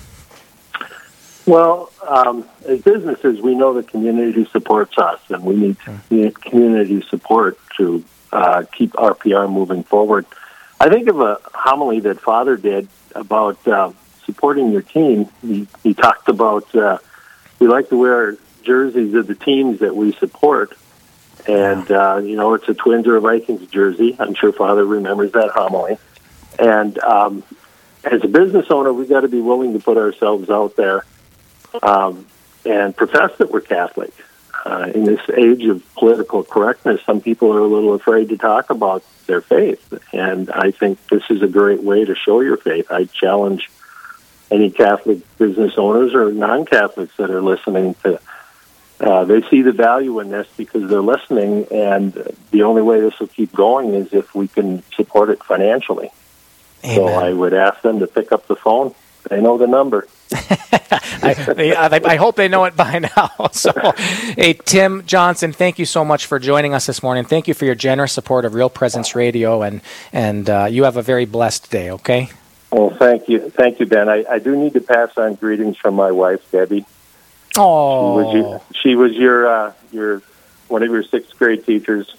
Well, 1.47 1.93
um, 2.07 2.49
as 2.67 2.81
businesses, 2.81 3.43
we 3.43 3.55
know 3.55 3.75
the 3.75 3.83
community 3.83 4.47
supports 4.47 4.97
us, 4.97 5.21
and 5.29 5.45
we 5.45 5.77
need 6.09 6.41
community 6.41 7.03
support 7.03 7.59
to 7.77 8.03
uh, 8.33 8.65
keep 8.73 8.93
RPR 8.93 9.51
moving 9.51 9.85
forward. 9.85 10.25
I 10.81 10.89
think 10.89 11.09
of 11.09 11.21
a 11.21 11.41
homily 11.53 12.01
that 12.01 12.21
Father 12.21 12.57
did 12.57 12.89
about 13.15 13.67
uh, 13.67 13.93
supporting 14.25 14.73
your 14.73 14.83
team. 14.83 15.29
He, 15.41 15.67
he 15.83 15.95
talked 15.95 16.29
about 16.29 16.75
uh, 16.75 16.99
we 17.59 17.69
like 17.69 17.89
to 17.91 17.97
wear 17.97 18.37
jerseys 18.63 19.15
of 19.15 19.27
the 19.27 19.35
teams 19.35 19.81
that 19.81 19.95
we 19.95 20.13
support. 20.13 20.77
And, 21.47 21.91
uh, 21.91 22.17
you 22.25 22.37
know, 22.37 22.55
it's 22.55 22.69
a 22.69 22.75
Twins 22.75 23.07
or 23.07 23.17
a 23.17 23.21
Vikings 23.21 23.71
jersey. 23.71 24.17
I'm 24.19 24.35
sure 24.35 24.53
Father 24.53 24.85
remembers 24.85 25.33
that 25.33 25.51
homily. 25.51 25.99
And 26.59 26.99
um, 26.99 27.43
as 28.03 28.25
a 28.25 28.29
business 28.29 28.67
owner, 28.71 28.93
we've 28.93 29.09
got 29.09 29.21
to 29.21 29.29
be 29.29 29.41
willing 29.41 29.73
to 29.75 29.79
put 29.79 29.97
ourselves 29.97 30.49
out 30.49 30.77
there 30.77 31.05
um, 31.83 32.27
and 32.65 32.97
profess 32.97 33.37
that 33.39 33.51
we're 33.51 33.61
Catholic. 33.61 34.13
Uh, 34.65 34.91
in 34.95 35.05
this 35.05 35.21
age 35.37 35.67
of 35.67 35.95
political 35.95 36.43
correctness, 36.43 37.01
some 37.05 37.21
people 37.21 37.53
are 37.53 37.61
a 37.61 37.67
little 37.67 37.93
afraid 37.93 38.31
to 38.31 38.39
talk 38.39 38.71
about 38.71 39.05
their 39.27 39.43
faith, 39.43 39.93
and 40.13 40.51
I 40.51 40.71
think 40.71 41.07
this 41.09 41.23
is 41.29 41.43
a 41.43 41.47
great 41.47 41.83
way 41.83 42.05
to 42.05 42.15
show 42.15 42.41
your 42.41 42.57
faith. 42.57 42.91
I 42.91 43.05
challenge 43.05 43.71
any 44.51 44.71
Catholic 44.71 45.19
business 45.37 45.75
owners 45.77 46.15
or 46.15 46.33
non-Catholics 46.33 47.15
that 47.19 47.31
are 47.31 47.43
listening 47.43 47.95
to. 48.05 48.19
Uh, 49.01 49.25
they 49.25 49.43
see 49.51 49.61
the 49.61 49.73
value 49.73 50.19
in 50.21 50.31
this 50.31 50.47
because 50.57 50.89
they're 50.89 51.03
listening, 51.03 51.67
and 51.71 52.13
the 52.51 52.63
only 52.63 52.81
way 52.81 53.01
this 53.01 53.19
will 53.19 53.27
keep 53.27 53.53
going 53.53 53.93
is 53.93 54.15
if 54.15 54.35
we 54.35 54.49
can 54.49 54.83
support 54.95 55.29
it 55.29 55.43
financially. 55.45 56.11
Amen. 56.85 56.97
So 56.97 57.07
I 57.07 57.33
would 57.33 57.53
ask 57.53 57.83
them 57.83 57.99
to 58.01 58.07
pick 58.07 58.33
up 58.33 58.47
the 58.47 58.57
phone. 58.57 58.95
They 59.29 59.41
know 59.43 59.59
the 59.59 59.67
number. 59.67 60.07
I, 60.33 61.75
I, 61.77 62.01
I, 62.13 62.17
hope 62.17 62.37
they 62.37 62.49
know 62.49 62.65
it 62.65 62.77
by 62.77 62.99
now. 63.17 63.49
So, 63.53 63.73
hey, 64.37 64.55
Tim 64.55 65.05
Johnson, 65.07 65.53
thank 65.53 65.79
you 65.79 65.87
so 65.87 66.05
much 66.05 66.27
for 66.27 66.39
joining 66.39 66.75
us 66.75 66.87
this 66.87 67.03
morning. 67.03 67.25
Thank 67.25 67.49
you 67.49 67.55
for 67.55 67.65
your 67.65 67.75
generous 67.75 68.13
support 68.13 68.45
of 68.45 68.55
Real 68.55 68.71
Presence 68.71 69.15
Radio, 69.15 69.63
and 69.63 69.81
and 70.13 70.49
uh, 70.49 70.67
you 70.71 70.85
have 70.85 70.97
a 70.97 71.03
very 71.03 71.25
blessed 71.25 71.71
day. 71.71 71.91
Okay. 71.91 72.31
Well, 72.75 72.91
thank 72.91 73.29
you, 73.29 73.51
thank 73.51 73.79
you, 73.79 73.87
Ben. 73.87 74.09
I, 74.09 74.25
I 74.29 74.39
do 74.41 74.57
need 74.57 74.73
to 74.73 74.81
pass 74.81 75.17
on 75.17 75.35
greetings 75.35 75.77
from 75.77 75.95
my 75.95 76.11
wife, 76.11 76.51
Debbie. 76.51 76.85
Oh, 77.57 78.19
she 78.19 78.25
was 78.25 78.35
your, 78.35 78.63
she 78.83 78.95
was 78.97 79.13
your, 79.13 79.47
uh, 79.47 79.73
your 79.93 80.23
one 80.67 80.83
of 80.83 80.91
your 80.91 81.05
sixth 81.05 81.39
grade 81.39 81.65
teachers. 81.65 82.13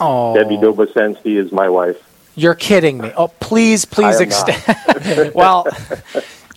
Oh, 0.00 0.34
Debbie 0.34 0.56
Dobosensky 0.56 1.36
is 1.36 1.52
my 1.52 1.68
wife. 1.68 2.02
You're 2.36 2.54
kidding 2.54 2.98
me. 2.98 3.12
Oh, 3.16 3.28
please, 3.28 3.84
please 3.84 4.20
extend. 4.20 5.34
well, 5.34 5.66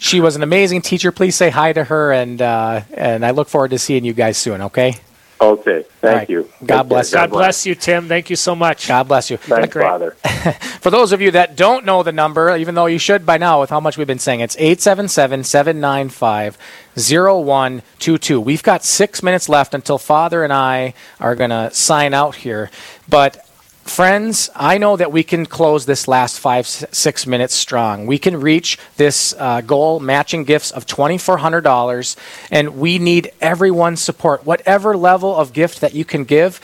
she 0.01 0.19
was 0.19 0.35
an 0.35 0.41
amazing 0.41 0.81
teacher. 0.81 1.11
Please 1.11 1.35
say 1.35 1.51
hi 1.51 1.71
to 1.73 1.83
her, 1.83 2.11
and 2.11 2.41
uh, 2.41 2.81
and 2.91 3.23
I 3.23 3.31
look 3.31 3.47
forward 3.47 3.69
to 3.69 3.77
seeing 3.77 4.03
you 4.03 4.13
guys 4.13 4.35
soon. 4.35 4.61
Okay. 4.61 4.95
Okay. 5.39 5.85
Thank 6.01 6.17
right. 6.17 6.29
you. 6.29 6.49
God 6.65 6.89
bless 6.89 7.11
you. 7.11 7.17
God 7.17 7.29
bless 7.29 7.65
you, 7.67 7.75
Tim. 7.75 8.07
Thank 8.07 8.31
you 8.31 8.35
so 8.35 8.55
much. 8.55 8.87
God 8.87 9.07
bless 9.07 9.29
you. 9.29 9.37
Thanks, 9.37 9.73
Father. 9.73 10.11
For 10.81 10.89
those 10.89 11.11
of 11.11 11.21
you 11.21 11.31
that 11.31 11.55
don't 11.55 11.85
know 11.85 12.01
the 12.01 12.11
number, 12.11 12.55
even 12.55 12.73
though 12.73 12.87
you 12.87 12.97
should 12.97 13.25
by 13.25 13.37
now 13.37 13.61
with 13.61 13.69
how 13.69 13.79
much 13.79 13.97
we've 13.97 14.07
been 14.07 14.19
saying, 14.19 14.39
it's 14.39 14.55
877 14.57 15.43
795 15.43 16.57
0122. 16.95 18.39
We've 18.39 18.63
got 18.63 18.83
six 18.83 19.21
minutes 19.23 19.49
left 19.49 19.73
until 19.73 19.97
Father 19.97 20.43
and 20.43 20.53
I 20.53 20.95
are 21.19 21.35
going 21.35 21.51
to 21.51 21.71
sign 21.71 22.13
out 22.13 22.35
here. 22.35 22.69
But 23.07 23.43
Friends, 23.83 24.49
I 24.55 24.77
know 24.77 24.95
that 24.95 25.11
we 25.11 25.23
can 25.23 25.45
close 25.45 25.85
this 25.85 26.07
last 26.07 26.39
five, 26.39 26.67
six 26.67 27.25
minutes 27.25 27.55
strong. 27.55 28.05
We 28.05 28.19
can 28.19 28.39
reach 28.39 28.77
this 28.95 29.33
uh, 29.37 29.61
goal, 29.61 29.99
matching 29.99 30.43
gifts 30.43 30.71
of 30.71 30.85
$2,400, 30.85 32.15
and 32.51 32.77
we 32.77 32.99
need 32.99 33.31
everyone's 33.41 34.01
support. 34.01 34.45
Whatever 34.45 34.95
level 34.95 35.35
of 35.35 35.51
gift 35.51 35.81
that 35.81 35.93
you 35.95 36.05
can 36.05 36.23
give, 36.25 36.61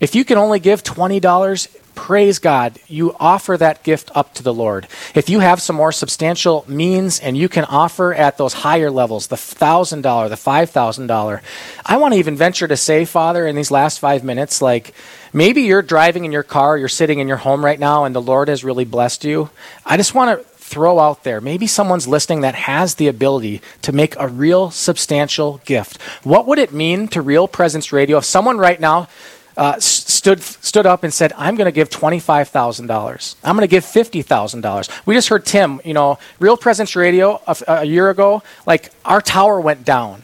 if 0.00 0.14
you 0.14 0.24
can 0.24 0.38
only 0.38 0.58
give 0.58 0.82
$20, 0.82 1.66
praise 1.94 2.38
God, 2.38 2.78
you 2.88 3.14
offer 3.18 3.56
that 3.56 3.82
gift 3.82 4.10
up 4.14 4.34
to 4.34 4.42
the 4.42 4.52
Lord. 4.52 4.86
If 5.14 5.28
you 5.28 5.40
have 5.40 5.62
some 5.62 5.76
more 5.76 5.92
substantial 5.92 6.64
means 6.68 7.20
and 7.20 7.36
you 7.36 7.48
can 7.48 7.64
offer 7.64 8.12
at 8.12 8.38
those 8.38 8.52
higher 8.52 8.90
levels, 8.90 9.28
the 9.28 9.36
$1,000, 9.36 10.28
the 10.28 10.34
$5,000, 10.34 11.42
I 11.86 11.96
want 11.96 12.14
to 12.14 12.18
even 12.18 12.36
venture 12.36 12.68
to 12.68 12.76
say, 12.76 13.04
Father, 13.04 13.46
in 13.46 13.56
these 13.56 13.70
last 13.70 13.98
five 13.98 14.24
minutes, 14.24 14.60
like 14.60 14.94
maybe 15.32 15.62
you're 15.62 15.82
driving 15.82 16.24
in 16.24 16.32
your 16.32 16.42
car, 16.42 16.76
you're 16.76 16.88
sitting 16.88 17.18
in 17.18 17.28
your 17.28 17.38
home 17.38 17.64
right 17.64 17.78
now, 17.78 18.04
and 18.04 18.14
the 18.14 18.22
Lord 18.22 18.48
has 18.48 18.64
really 18.64 18.84
blessed 18.84 19.24
you. 19.24 19.50
I 19.84 19.96
just 19.96 20.14
want 20.14 20.38
to 20.38 20.46
throw 20.64 20.98
out 20.98 21.24
there. 21.24 21.40
Maybe 21.40 21.66
someone's 21.66 22.08
listening 22.08 22.40
that 22.40 22.54
has 22.54 22.94
the 22.94 23.08
ability 23.08 23.60
to 23.82 23.92
make 23.92 24.16
a 24.16 24.26
real 24.26 24.70
substantial 24.70 25.60
gift. 25.64 26.00
What 26.22 26.46
would 26.46 26.58
it 26.58 26.72
mean 26.72 27.06
to 27.08 27.20
Real 27.20 27.46
Presence 27.46 27.92
Radio 27.92 28.18
if 28.18 28.24
someone 28.24 28.58
right 28.58 28.80
now 28.80 29.08
uh, 29.56 29.78
stood 29.78 30.40
stood 30.42 30.86
up 30.86 31.04
and 31.04 31.12
said, 31.12 31.32
"I'm 31.36 31.54
going 31.56 31.66
to 31.66 31.72
give 31.72 31.90
twenty 31.90 32.20
five 32.20 32.48
thousand 32.48 32.86
dollars. 32.86 33.36
I'm 33.44 33.56
going 33.56 33.66
to 33.68 33.70
give 33.70 33.84
fifty 33.84 34.22
thousand 34.22 34.62
dollars." 34.62 34.88
We 35.06 35.14
just 35.14 35.28
heard 35.28 35.44
Tim. 35.46 35.80
You 35.84 35.94
know, 35.94 36.18
Real 36.38 36.56
Presence 36.56 36.96
Radio 36.96 37.40
a, 37.46 37.56
a 37.68 37.84
year 37.84 38.10
ago, 38.10 38.42
like 38.66 38.90
our 39.04 39.20
tower 39.20 39.60
went 39.60 39.84
down. 39.84 40.22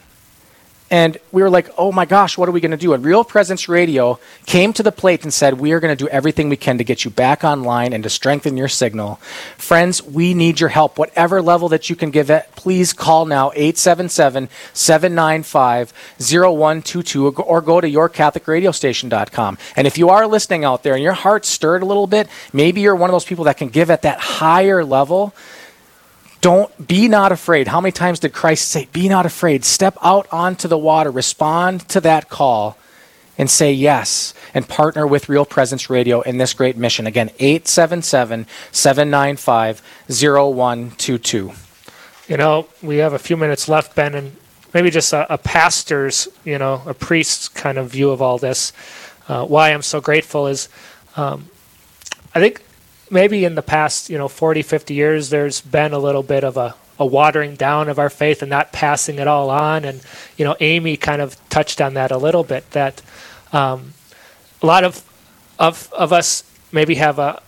And 0.90 1.18
we 1.31 1.42
were 1.42 1.50
like, 1.50 1.70
oh 1.79 1.92
my 1.92 2.05
gosh, 2.05 2.37
what 2.37 2.48
are 2.48 2.53
we 2.53 2.61
going 2.61 2.72
to 2.72 2.76
do? 2.76 2.92
And 2.94 3.05
Real 3.05 3.22
Presence 3.22 3.68
Radio 3.68 4.18
came 4.44 4.72
to 4.72 4.83
the 4.83 4.90
plate 4.90 5.22
and 5.22 5.33
said, 5.33 5.61
we 5.61 5.70
are 5.70 5.79
going 5.79 5.96
to 5.96 6.05
do 6.05 6.09
everything 6.09 6.48
we 6.48 6.57
can 6.57 6.79
to 6.79 6.85
get 6.85 7.05
you 7.05 7.12
back 7.12 7.44
online 7.44 7.92
and 7.92 8.03
to 8.03 8.11
strengthen 8.11 8.57
your 8.57 8.66
signal. 8.66 9.16
Friends, 9.57 10.03
we 10.03 10.35
need 10.35 10.59
your 10.59 10.70
help. 10.70 10.98
Whatever 10.98 11.40
level 11.40 11.68
that 11.68 11.88
you 11.88 11.94
can 11.94 12.11
give 12.11 12.29
it, 12.29 12.48
please 12.57 12.92
call 12.92 13.24
now 13.24 13.53
877 13.55 14.48
795 14.72 15.92
0122 16.18 17.29
or 17.29 17.61
go 17.61 17.81
to 17.81 17.88
yourcatholicradiostation.com. 17.88 19.59
And 19.76 19.87
if 19.87 19.96
you 19.96 20.09
are 20.09 20.26
listening 20.26 20.64
out 20.64 20.83
there 20.83 20.94
and 20.94 21.05
your 21.05 21.12
heart 21.12 21.44
stirred 21.44 21.83
a 21.83 21.87
little 21.87 22.09
bit, 22.09 22.29
maybe 22.53 22.81
you're 22.81 22.96
one 22.96 23.11
of 23.11 23.12
those 23.12 23.24
people 23.24 23.44
that 23.44 23.59
can 23.59 23.68
give 23.68 23.90
at 23.90 24.03
that 24.03 24.18
higher 24.18 24.85
level 24.85 25.35
don't 26.40 26.87
be 26.87 27.09
not 27.09 27.33
afraid. 27.33 27.68
How 27.68 27.81
many 27.81 27.92
times 27.92 28.20
did 28.20 28.33
Christ 28.33 28.68
say, 28.68 28.88
Be 28.92 29.09
not 29.09 29.26
afraid? 29.26 29.64
Step 29.64 29.96
out 30.03 30.26
onto 30.33 30.68
the 30.68 30.79
water, 30.79 31.11
respond 31.11 31.88
to 31.90 32.00
that 32.00 32.29
call, 32.29 32.79
and 33.37 33.50
say 33.50 33.72
yes, 33.72 34.35
and 34.55 34.66
partner 34.68 35.07
with 35.07 35.29
Real 35.29 35.44
Presence 35.44 35.90
Radio 35.90 36.20
in 36.22 36.38
this 36.38 36.55
great 36.55 36.76
mission. 36.76 37.07
Again, 37.07 37.31
877 37.38 38.46
795 38.72 39.83
0122. 40.09 41.53
You 42.29 42.37
know, 42.37 42.68
we 42.83 42.98
have 42.98 43.12
a 43.12 43.18
few 43.18 43.37
minutes 43.37 43.68
left, 43.68 43.94
Ben, 43.94 44.14
and 44.14 44.37
maybe 44.72 44.90
just 44.90 45.12
a, 45.12 45.33
a 45.33 45.38
pastor's, 45.38 46.29
you 46.44 46.59
know, 46.59 46.83
a 46.87 46.94
priest's 46.94 47.48
kind 47.48 47.76
of 47.76 47.90
view 47.90 48.11
of 48.11 48.22
all 48.22 48.38
this. 48.38 48.72
Uh, 49.29 49.44
why 49.44 49.70
I'm 49.70 49.83
so 49.83 50.00
grateful 50.00 50.46
is 50.46 50.68
um, 51.16 51.48
I 52.35 52.40
think 52.40 52.62
maybe 53.11 53.44
in 53.44 53.55
the 53.55 53.62
past, 53.62 54.09
you 54.09 54.18
know, 54.18 54.29
40, 54.29 54.62
50 54.62 54.94
years, 54.94 55.31
there's 55.31 55.61
been 55.61 55.92
a 55.92 55.99
little 55.99 56.23
bit 56.23 56.44
of 56.44 56.57
a, 56.57 56.75
a 56.99 57.07
watering 57.07 57.55
down 57.55 57.88
of 57.88 57.99
our 57.99 58.11
faith 58.11 58.42
and 58.42 58.51
not 58.51 58.73
passing 58.73 59.18
it 59.18 59.27
all 59.27 59.51
on. 59.51 59.85
And, 59.85 60.01
you 60.37 60.44
know, 60.44 60.57
Amy 60.61 60.96
kind 60.96 61.20
of 61.20 61.37
touched 61.49 61.81
on 61.81 61.94
that 61.94 62.11
a 62.11 62.18
little 62.18 62.44
bit, 62.44 62.70
that 62.70 63.03
um, 63.53 63.94
a 64.62 64.66
lot 64.66 64.85
of, 64.85 65.03
of, 65.59 65.92
of 65.92 66.12
us 66.12 66.44
maybe 66.73 66.96
have 66.96 67.18
a, 67.18 67.42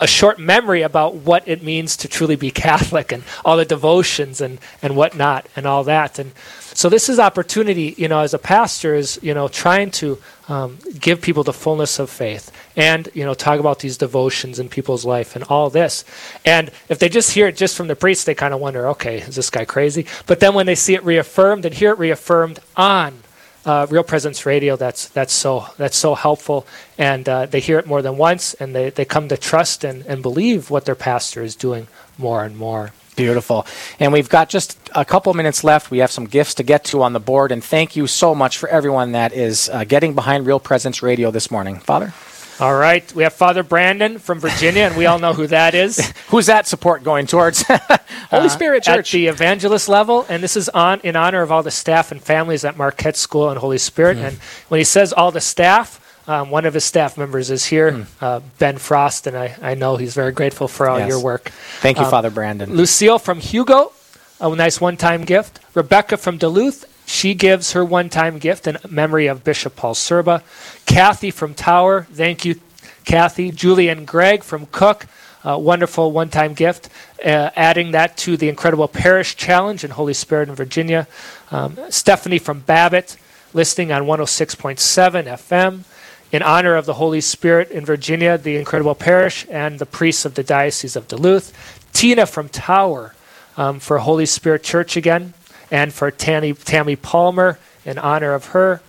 a 0.00 0.06
short 0.06 0.38
memory 0.38 0.82
about 0.82 1.14
what 1.14 1.46
it 1.48 1.62
means 1.62 1.96
to 1.98 2.08
truly 2.08 2.36
be 2.36 2.50
Catholic 2.68 3.12
and 3.12 3.24
all 3.44 3.56
the 3.56 3.64
devotions 3.64 4.40
and, 4.40 4.58
and 4.82 4.96
whatnot 4.96 5.46
and 5.56 5.66
all 5.66 5.84
that. 5.84 6.18
And 6.18 6.32
so 6.78 6.88
this 6.88 7.08
is 7.08 7.18
opportunity, 7.18 7.92
you 7.98 8.06
know, 8.06 8.20
as 8.20 8.34
a 8.34 8.38
pastor 8.38 8.94
is, 8.94 9.18
you 9.20 9.34
know, 9.34 9.48
trying 9.48 9.90
to 9.90 10.16
um, 10.46 10.78
give 11.00 11.20
people 11.20 11.42
the 11.42 11.52
fullness 11.52 11.98
of 11.98 12.08
faith 12.08 12.52
and, 12.76 13.08
you 13.14 13.24
know, 13.24 13.34
talk 13.34 13.58
about 13.58 13.80
these 13.80 13.98
devotions 13.98 14.60
in 14.60 14.68
people's 14.68 15.04
life 15.04 15.34
and 15.34 15.42
all 15.48 15.70
this. 15.70 16.04
And 16.44 16.70
if 16.88 17.00
they 17.00 17.08
just 17.08 17.32
hear 17.32 17.48
it 17.48 17.56
just 17.56 17.76
from 17.76 17.88
the 17.88 17.96
priest, 17.96 18.26
they 18.26 18.34
kind 18.36 18.54
of 18.54 18.60
wonder, 18.60 18.86
okay, 18.90 19.18
is 19.18 19.34
this 19.34 19.50
guy 19.50 19.64
crazy? 19.64 20.06
But 20.26 20.38
then 20.38 20.54
when 20.54 20.66
they 20.66 20.76
see 20.76 20.94
it 20.94 21.02
reaffirmed 21.02 21.64
and 21.64 21.74
hear 21.74 21.90
it 21.90 21.98
reaffirmed 21.98 22.60
on 22.76 23.24
uh, 23.66 23.88
Real 23.90 24.04
Presence 24.04 24.46
Radio, 24.46 24.76
that's 24.76 25.08
that's 25.08 25.32
so 25.32 25.66
that's 25.78 25.96
so 25.96 26.14
helpful, 26.14 26.64
and 26.96 27.28
uh, 27.28 27.46
they 27.46 27.58
hear 27.58 27.80
it 27.80 27.88
more 27.88 28.02
than 28.02 28.16
once, 28.16 28.54
and 28.54 28.72
they, 28.72 28.90
they 28.90 29.04
come 29.04 29.28
to 29.30 29.36
trust 29.36 29.82
and, 29.82 30.06
and 30.06 30.22
believe 30.22 30.70
what 30.70 30.84
their 30.84 30.94
pastor 30.94 31.42
is 31.42 31.56
doing 31.56 31.88
more 32.16 32.44
and 32.44 32.56
more. 32.56 32.92
Beautiful. 33.18 33.66
And 33.98 34.12
we've 34.12 34.28
got 34.28 34.48
just 34.48 34.78
a 34.94 35.04
couple 35.04 35.34
minutes 35.34 35.64
left. 35.64 35.90
We 35.90 35.98
have 35.98 36.10
some 36.10 36.24
gifts 36.24 36.54
to 36.54 36.62
get 36.62 36.84
to 36.84 37.02
on 37.02 37.12
the 37.12 37.20
board, 37.20 37.52
and 37.52 37.62
thank 37.62 37.96
you 37.96 38.06
so 38.06 38.34
much 38.34 38.58
for 38.58 38.68
everyone 38.68 39.12
that 39.12 39.32
is 39.32 39.68
uh, 39.68 39.84
getting 39.84 40.14
behind 40.14 40.46
Real 40.46 40.60
Presence 40.60 41.02
Radio 41.02 41.30
this 41.30 41.50
morning. 41.50 41.78
Father? 41.78 42.14
All 42.60 42.74
right. 42.74 43.12
We 43.14 43.22
have 43.22 43.34
Father 43.34 43.62
Brandon 43.62 44.18
from 44.18 44.40
Virginia, 44.40 44.82
and 44.82 44.96
we 44.96 45.06
all 45.06 45.20
know 45.20 45.32
who 45.32 45.46
that 45.46 45.74
is. 45.74 46.12
Who's 46.28 46.46
that 46.46 46.66
support 46.66 47.04
going 47.04 47.26
towards? 47.26 47.62
Holy 47.68 48.46
uh, 48.46 48.48
Spirit 48.48 48.82
Church. 48.82 49.14
At 49.14 49.18
the 49.18 49.26
evangelist 49.28 49.88
level, 49.88 50.26
and 50.28 50.42
this 50.42 50.56
is 50.56 50.68
on 50.68 51.00
in 51.00 51.14
honor 51.14 51.42
of 51.42 51.52
all 51.52 51.62
the 51.62 51.70
staff 51.70 52.10
and 52.10 52.20
families 52.20 52.64
at 52.64 52.76
Marquette 52.76 53.16
School 53.16 53.48
and 53.50 53.58
Holy 53.58 53.78
Spirit. 53.78 54.18
Mm. 54.18 54.28
And 54.28 54.36
when 54.68 54.78
he 54.78 54.84
says 54.84 55.12
all 55.12 55.30
the 55.30 55.40
staff, 55.40 55.97
um, 56.28 56.50
one 56.50 56.66
of 56.66 56.74
his 56.74 56.84
staff 56.84 57.16
members 57.16 57.50
is 57.50 57.64
here, 57.64 57.92
mm. 57.92 58.06
uh, 58.20 58.40
Ben 58.58 58.76
Frost, 58.76 59.26
and 59.26 59.36
I, 59.36 59.56
I 59.62 59.74
know 59.74 59.96
he's 59.96 60.14
very 60.14 60.30
grateful 60.30 60.68
for 60.68 60.86
all 60.86 60.98
yes. 60.98 61.08
your 61.08 61.20
work. 61.20 61.48
Thank 61.80 61.96
you, 61.96 62.04
um, 62.04 62.10
Father 62.10 62.30
Brandon. 62.30 62.70
Lucille 62.74 63.18
from 63.18 63.40
Hugo, 63.40 63.92
a 64.38 64.54
nice 64.54 64.78
one 64.78 64.98
time 64.98 65.24
gift. 65.24 65.58
Rebecca 65.74 66.18
from 66.18 66.36
Duluth, 66.36 66.84
she 67.08 67.32
gives 67.32 67.72
her 67.72 67.82
one 67.82 68.10
time 68.10 68.38
gift 68.38 68.66
in 68.66 68.76
memory 68.88 69.26
of 69.26 69.42
Bishop 69.42 69.74
Paul 69.74 69.94
Sirba. 69.94 70.42
Kathy 70.84 71.30
from 71.30 71.54
Tower, 71.54 72.06
thank 72.12 72.44
you, 72.44 72.60
Kathy. 73.06 73.50
Julie 73.50 73.88
and 73.88 74.06
Greg 74.06 74.42
from 74.42 74.66
Cook, 74.66 75.06
uh, 75.44 75.56
wonderful 75.56 76.12
one 76.12 76.28
time 76.28 76.52
gift. 76.52 76.90
Uh, 77.24 77.50
adding 77.56 77.92
that 77.92 78.18
to 78.18 78.36
the 78.36 78.50
incredible 78.50 78.86
Parish 78.86 79.34
Challenge 79.34 79.82
in 79.82 79.92
Holy 79.92 80.12
Spirit 80.12 80.50
in 80.50 80.54
Virginia. 80.54 81.08
Um, 81.50 81.78
Stephanie 81.88 82.38
from 82.38 82.60
Babbitt, 82.60 83.16
listening 83.54 83.90
on 83.92 84.02
106.7 84.02 85.24
FM. 85.24 85.84
In 86.30 86.42
honor 86.42 86.76
of 86.76 86.84
the 86.84 86.94
Holy 86.94 87.20
Spirit 87.20 87.70
in 87.70 87.84
Virginia, 87.84 88.36
the 88.36 88.56
incredible 88.56 88.94
parish, 88.94 89.46
and 89.50 89.78
the 89.78 89.86
priests 89.86 90.24
of 90.24 90.34
the 90.34 90.42
Diocese 90.42 90.94
of 90.94 91.08
Duluth. 91.08 91.52
Tina 91.92 92.26
from 92.26 92.48
Tower, 92.48 93.14
um, 93.56 93.80
for 93.80 93.98
Holy 93.98 94.26
Spirit 94.26 94.62
Church 94.62 94.96
again, 94.96 95.34
and 95.70 95.92
for 95.92 96.10
Tammy, 96.10 96.52
Tammy 96.52 96.96
Palmer 96.96 97.58
in 97.84 97.98
honor 97.98 98.34
of 98.34 98.46
her. 98.46 98.80